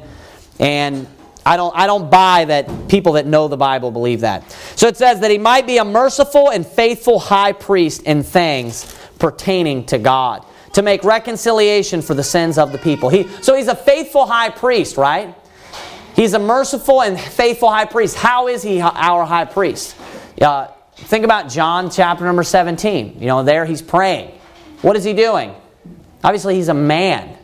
[0.59, 1.07] and
[1.45, 4.51] I don't, I don't buy that people that know the Bible believe that.
[4.75, 8.93] So it says that he might be a merciful and faithful high priest in things
[9.19, 13.09] pertaining to God, to make reconciliation for the sins of the people.
[13.09, 15.35] He, so he's a faithful high priest, right?
[16.15, 18.15] He's a merciful and faithful high priest.
[18.15, 19.95] How is he our high priest?
[20.41, 20.67] Uh,
[21.03, 23.19] Think about John chapter number 17.
[23.19, 24.37] You know, there he's praying.
[24.81, 25.55] What is he doing?
[26.23, 27.37] Obviously, he's a man.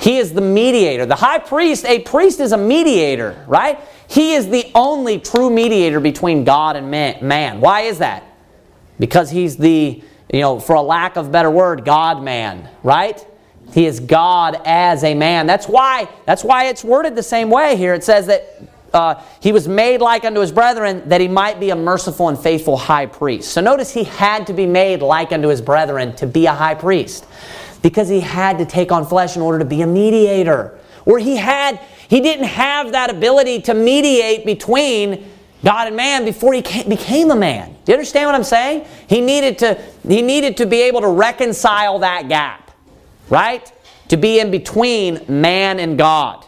[0.00, 1.06] He is the mediator.
[1.06, 3.80] The high priest, a priest is a mediator, right?
[4.06, 7.60] He is the only true mediator between God and man.
[7.60, 8.24] Why is that?
[8.98, 10.02] Because he's the,
[10.32, 13.24] you know, for a lack of better word, God man, right?
[13.72, 15.46] He is God as a man.
[15.46, 17.94] That's why, that's why it's worded the same way here.
[17.94, 18.62] It says that
[18.92, 22.38] uh, he was made like unto his brethren that he might be a merciful and
[22.38, 23.52] faithful high priest.
[23.52, 26.74] So notice he had to be made like unto his brethren to be a high
[26.74, 27.26] priest
[27.82, 30.78] because he had to take on flesh in order to be a mediator.
[31.04, 35.30] Where he had he didn't have that ability to mediate between
[35.64, 37.72] God and man before he became a man.
[37.84, 38.86] Do you understand what I'm saying?
[39.08, 39.74] He needed to
[40.06, 42.70] he needed to be able to reconcile that gap.
[43.28, 43.70] Right?
[44.08, 46.46] To be in between man and God.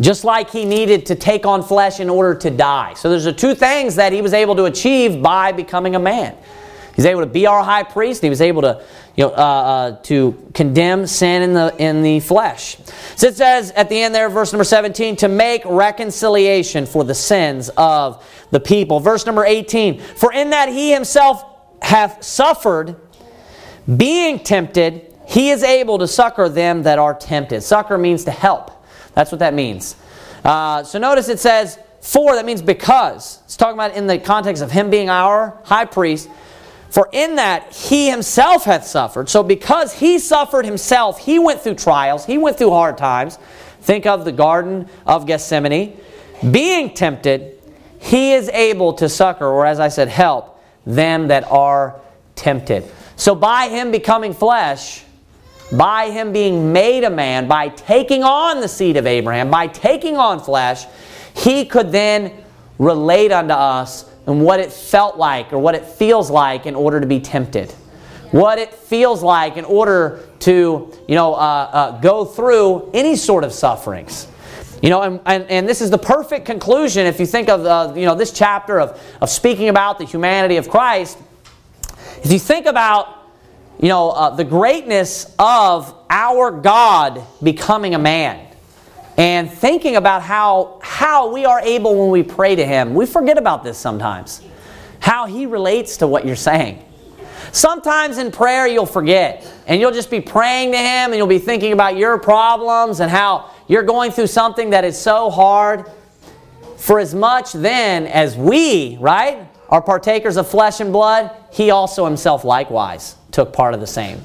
[0.00, 2.94] Just like he needed to take on flesh in order to die.
[2.94, 6.34] So there's the two things that he was able to achieve by becoming a man.
[6.96, 8.22] He's able to be our high priest.
[8.22, 8.82] he was able to,
[9.16, 12.76] you know, uh, uh, to condemn sin in the in the flesh.
[13.16, 17.14] So it says at the end there, verse number 17, to make reconciliation for the
[17.14, 19.00] sins of the people.
[19.00, 21.44] Verse number 18, for in that he himself
[21.82, 22.96] hath suffered,
[23.96, 27.62] being tempted, he is able to succor them that are tempted.
[27.62, 28.70] Succor means to help.
[29.14, 29.96] That's what that means.
[30.44, 33.40] Uh, so notice it says, for, that means because.
[33.44, 36.28] It's talking about in the context of him being our high priest.
[36.92, 39.30] For in that he himself hath suffered.
[39.30, 43.38] So because he suffered himself, he went through trials, he went through hard times.
[43.80, 45.98] Think of the Garden of Gethsemane.
[46.50, 47.58] Being tempted,
[47.98, 51.98] he is able to succor, or as I said, help them that are
[52.34, 52.84] tempted.
[53.16, 55.02] So by him becoming flesh,
[55.74, 60.18] by him being made a man, by taking on the seed of Abraham, by taking
[60.18, 60.84] on flesh,
[61.34, 62.44] he could then
[62.78, 67.00] relate unto us and what it felt like or what it feels like in order
[67.00, 67.70] to be tempted.
[68.30, 73.44] What it feels like in order to, you know, uh, uh, go through any sort
[73.44, 74.28] of sufferings.
[74.80, 77.92] You know, and, and, and, this is the perfect conclusion if you think of, uh,
[77.94, 81.18] you know, this chapter of, of speaking about the humanity of Christ.
[82.24, 83.22] If you think about
[83.82, 88.46] you know, uh, the greatness of our God becoming a man
[89.16, 92.94] and thinking about how, how we are able when we pray to Him.
[92.94, 94.42] We forget about this sometimes.
[95.00, 96.84] How He relates to what you're saying.
[97.52, 101.38] Sometimes in prayer you'll forget and you'll just be praying to Him and you'll be
[101.38, 105.90] thinking about your problems and how you're going through something that is so hard.
[106.78, 112.06] For as much then as we, right, are partakers of flesh and blood, He also
[112.06, 114.18] Himself likewise took part of the same.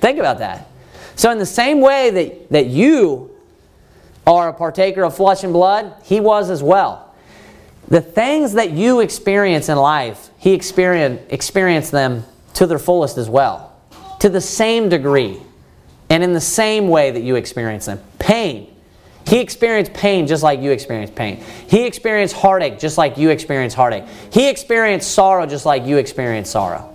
[0.00, 0.68] Think about that.
[1.16, 3.34] So, in the same way that, that you
[4.28, 7.14] are a partaker of flesh and blood, he was as well.
[7.88, 12.24] The things that you experience in life, he experienced, experienced them
[12.54, 13.80] to their fullest as well,
[14.20, 15.40] to the same degree,
[16.10, 18.00] and in the same way that you experience them.
[18.18, 18.74] Pain.
[19.26, 21.42] He experienced pain just like you experienced pain.
[21.68, 24.04] He experienced heartache just like you experienced heartache.
[24.30, 26.94] He experienced sorrow just like you experienced sorrow.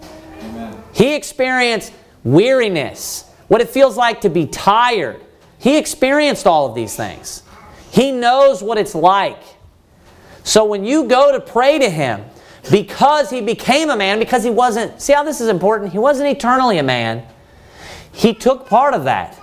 [0.94, 5.22] He experienced weariness, what it feels like to be tired.
[5.64, 7.42] He experienced all of these things.
[7.90, 9.42] He knows what it's like.
[10.44, 12.26] So when you go to pray to Him,
[12.70, 15.94] because He became a man, because He wasn't, see how this is important?
[15.94, 17.26] He wasn't eternally a man.
[18.12, 19.40] He took part of that.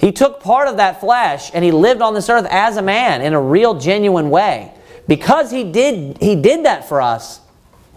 [0.00, 3.22] He took part of that flesh and He lived on this earth as a man
[3.22, 4.72] in a real, genuine way.
[5.06, 7.38] Because He did, he did that for us,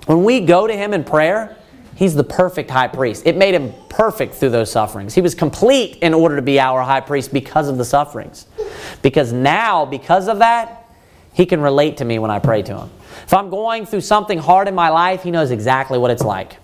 [0.06, 1.58] when we go to Him in prayer,
[2.00, 3.24] He's the perfect high priest.
[3.26, 5.14] It made him perfect through those sufferings.
[5.14, 8.46] He was complete in order to be our high priest because of the sufferings.
[9.02, 10.90] Because now, because of that,
[11.34, 12.90] he can relate to me when I pray to him.
[13.26, 16.56] If I'm going through something hard in my life, he knows exactly what it's like.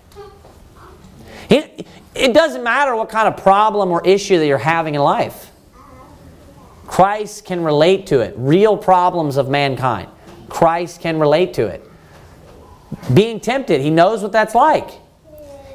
[1.50, 1.84] He,
[2.14, 5.52] it doesn't matter what kind of problem or issue that you're having in life.
[6.86, 8.32] Christ can relate to it.
[8.38, 10.08] Real problems of mankind.
[10.48, 11.86] Christ can relate to it.
[13.12, 15.02] Being tempted, he knows what that's like.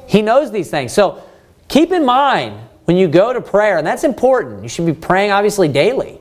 [0.06, 0.92] He knows these things.
[0.92, 1.22] So
[1.68, 4.62] keep in mind when you go to prayer, and that's important.
[4.62, 6.20] You should be praying obviously daily.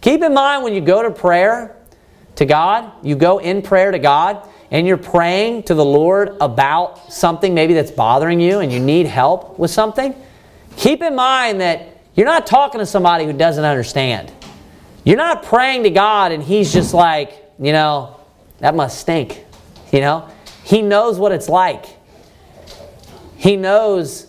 [0.00, 1.76] Keep in mind when you go to prayer
[2.36, 7.12] to God, you go in prayer to God, and you're praying to the Lord about
[7.12, 10.14] something maybe that's bothering you and you need help with something.
[10.76, 14.30] Keep in mind that you're not talking to somebody who doesn't understand.
[15.04, 18.20] You're not praying to God and He's just like, you know,
[18.58, 19.44] that must stink.
[19.90, 20.28] You know,
[20.64, 21.86] He knows what it's like.
[23.38, 24.26] He knows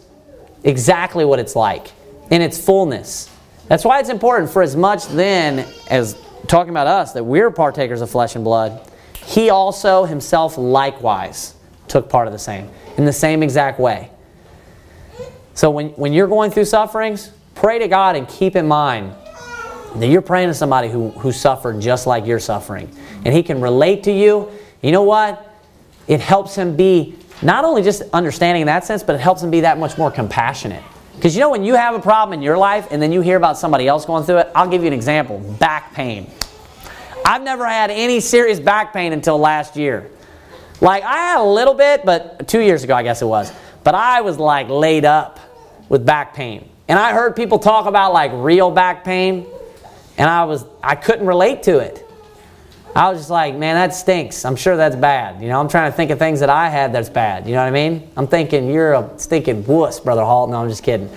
[0.64, 1.92] exactly what it's like
[2.30, 3.30] in its fullness.
[3.68, 6.16] That's why it's important for as much then as
[6.48, 8.88] talking about us that we're partakers of flesh and blood,
[9.26, 11.56] he also himself likewise
[11.88, 14.12] took part of the same in the same exact way.
[15.56, 19.14] So when, when you're going through sufferings, pray to God and keep in mind
[19.96, 22.96] that you're praying to somebody who, who suffered just like you're suffering.
[23.26, 24.52] And he can relate to you.
[24.82, 25.46] You know what?
[26.08, 29.52] It helps him be not only just understanding in that sense, but it helps them
[29.52, 30.84] be that much more compassionate.
[31.16, 33.38] Because you know, when you have a problem in your life and then you hear
[33.38, 36.30] about somebody else going through it, I'll give you an example back pain.
[37.26, 40.10] I've never had any serious back pain until last year.
[40.82, 43.52] Like, I had a little bit, but two years ago, I guess it was.
[43.84, 45.40] But I was like laid up
[45.90, 46.70] with back pain.
[46.88, 49.46] And I heard people talk about like real back pain,
[50.18, 52.09] and I was, I couldn't relate to it.
[52.96, 54.46] I was just like, man, that stinks.
[54.46, 55.42] I'm sure that's bad.
[55.42, 57.46] You know, I'm trying to think of things that I had that's bad.
[57.46, 58.10] You know what I mean?
[58.18, 60.48] I'm thinking you're a stinking wuss, Brother Hall.
[60.48, 61.10] No, I'm just kidding.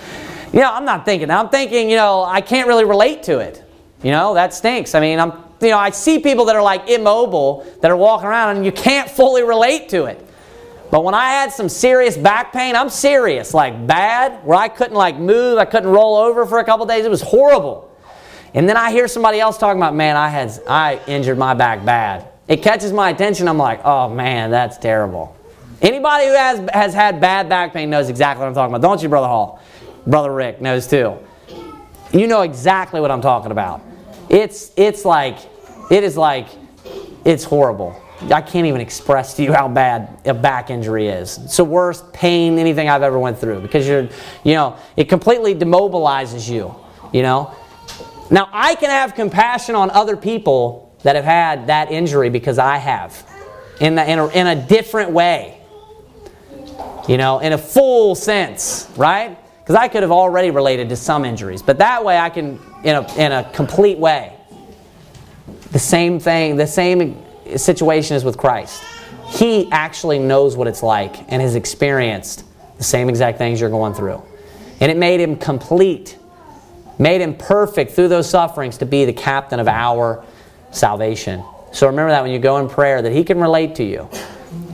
[0.52, 1.30] You know, I'm not thinking.
[1.30, 3.64] I'm thinking, you know, I can't really relate to it.
[4.02, 4.94] You know, that stinks.
[4.94, 8.26] I mean, I'm, you know, I see people that are like immobile that are walking
[8.26, 10.24] around and you can't fully relate to it.
[10.90, 14.96] But when I had some serious back pain, I'm serious, like bad, where I couldn't
[14.96, 17.06] like move, I couldn't roll over for a couple days.
[17.06, 17.91] It was horrible.
[18.55, 21.84] And then I hear somebody else talking about, man, I had I injured my back
[21.84, 22.28] bad.
[22.48, 23.48] It catches my attention.
[23.48, 25.36] I'm like, oh man, that's terrible.
[25.80, 29.03] Anybody who has has had bad back pain knows exactly what I'm talking about, don't
[29.03, 29.61] you, Brother Hall?
[30.07, 31.16] Brother Rick knows too.
[32.12, 33.80] You know exactly what I'm talking about.
[34.28, 35.38] It's it's like
[35.90, 36.48] it is like
[37.24, 38.00] it's horrible.
[38.30, 41.38] I can't even express to you how bad a back injury is.
[41.38, 44.09] It's the worst pain anything I've ever went through because you're,
[44.44, 46.74] you know, it completely demobilizes you,
[47.12, 47.55] you know.
[48.32, 52.78] Now I can have compassion on other people that have had that injury because I
[52.78, 53.24] have,
[53.78, 55.60] in, the, in, a, in a different way,
[57.06, 59.38] you know, in a full sense, right?
[59.60, 62.96] Because I could have already related to some injuries, but that way I can, in
[62.96, 64.34] a, in a complete way.
[65.72, 67.22] The same thing, the same
[67.56, 68.82] situation is with Christ.
[69.28, 72.44] He actually knows what it's like and has experienced
[72.78, 74.22] the same exact things you're going through.
[74.80, 76.16] And it made him complete,
[76.99, 80.24] made him perfect through those sufferings to be the captain of our
[80.70, 81.45] salvation.
[81.72, 84.09] So remember that when you go in prayer, that he can relate to you.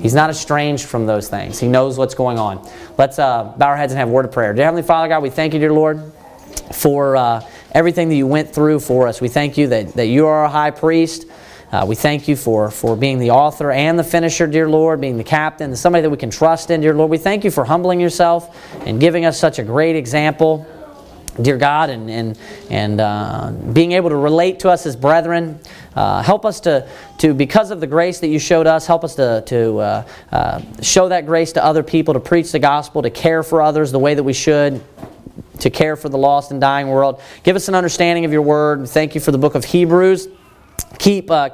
[0.00, 1.58] He's not estranged from those things.
[1.58, 2.68] He knows what's going on.
[2.96, 4.52] Let's uh, bow our heads and have a word of prayer.
[4.52, 6.12] Dear Heavenly Father God, we thank you, dear Lord,
[6.72, 9.20] for uh, everything that you went through for us.
[9.20, 11.26] We thank you that, that you are a high priest.
[11.70, 15.18] Uh, we thank you for, for being the author and the finisher, dear Lord, being
[15.18, 17.10] the captain, somebody that we can trust in, dear Lord.
[17.10, 18.56] We thank you for humbling yourself
[18.86, 20.66] and giving us such a great example,
[21.40, 22.38] dear God, and, and,
[22.70, 25.60] and uh, being able to relate to us as brethren.
[25.94, 29.14] Uh, help us to, to, because of the grace that you showed us, help us
[29.16, 33.10] to, to uh, uh, show that grace to other people, to preach the gospel, to
[33.10, 34.82] care for others the way that we should
[35.60, 37.20] to care for the lost and dying world.
[37.42, 38.88] Give us an understanding of your word.
[38.88, 40.28] Thank you for the book of Hebrews
[40.98, 41.50] keep uh,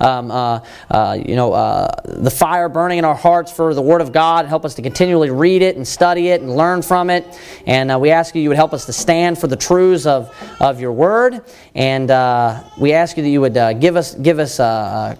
[0.00, 0.60] um, uh,
[0.90, 4.46] uh, you know uh, the fire burning in our hearts for the word of god.
[4.46, 7.38] Help us to continually read it and study it and learn from it.
[7.66, 10.34] And uh, we ask you you would help us to stand for the truths of,
[10.60, 11.42] of your word.
[11.74, 14.58] And uh, we ask you that you would give us give us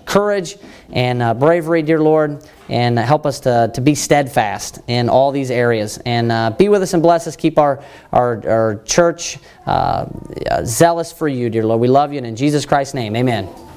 [0.04, 0.56] courage
[0.92, 5.98] and bravery dear lord and help us to, to be steadfast in all these areas.
[6.04, 7.36] And uh, be with us and bless us.
[7.36, 10.06] Keep our, our, our church uh,
[10.64, 11.80] zealous for you, dear Lord.
[11.80, 13.67] We love you, and in Jesus Christ's name, amen.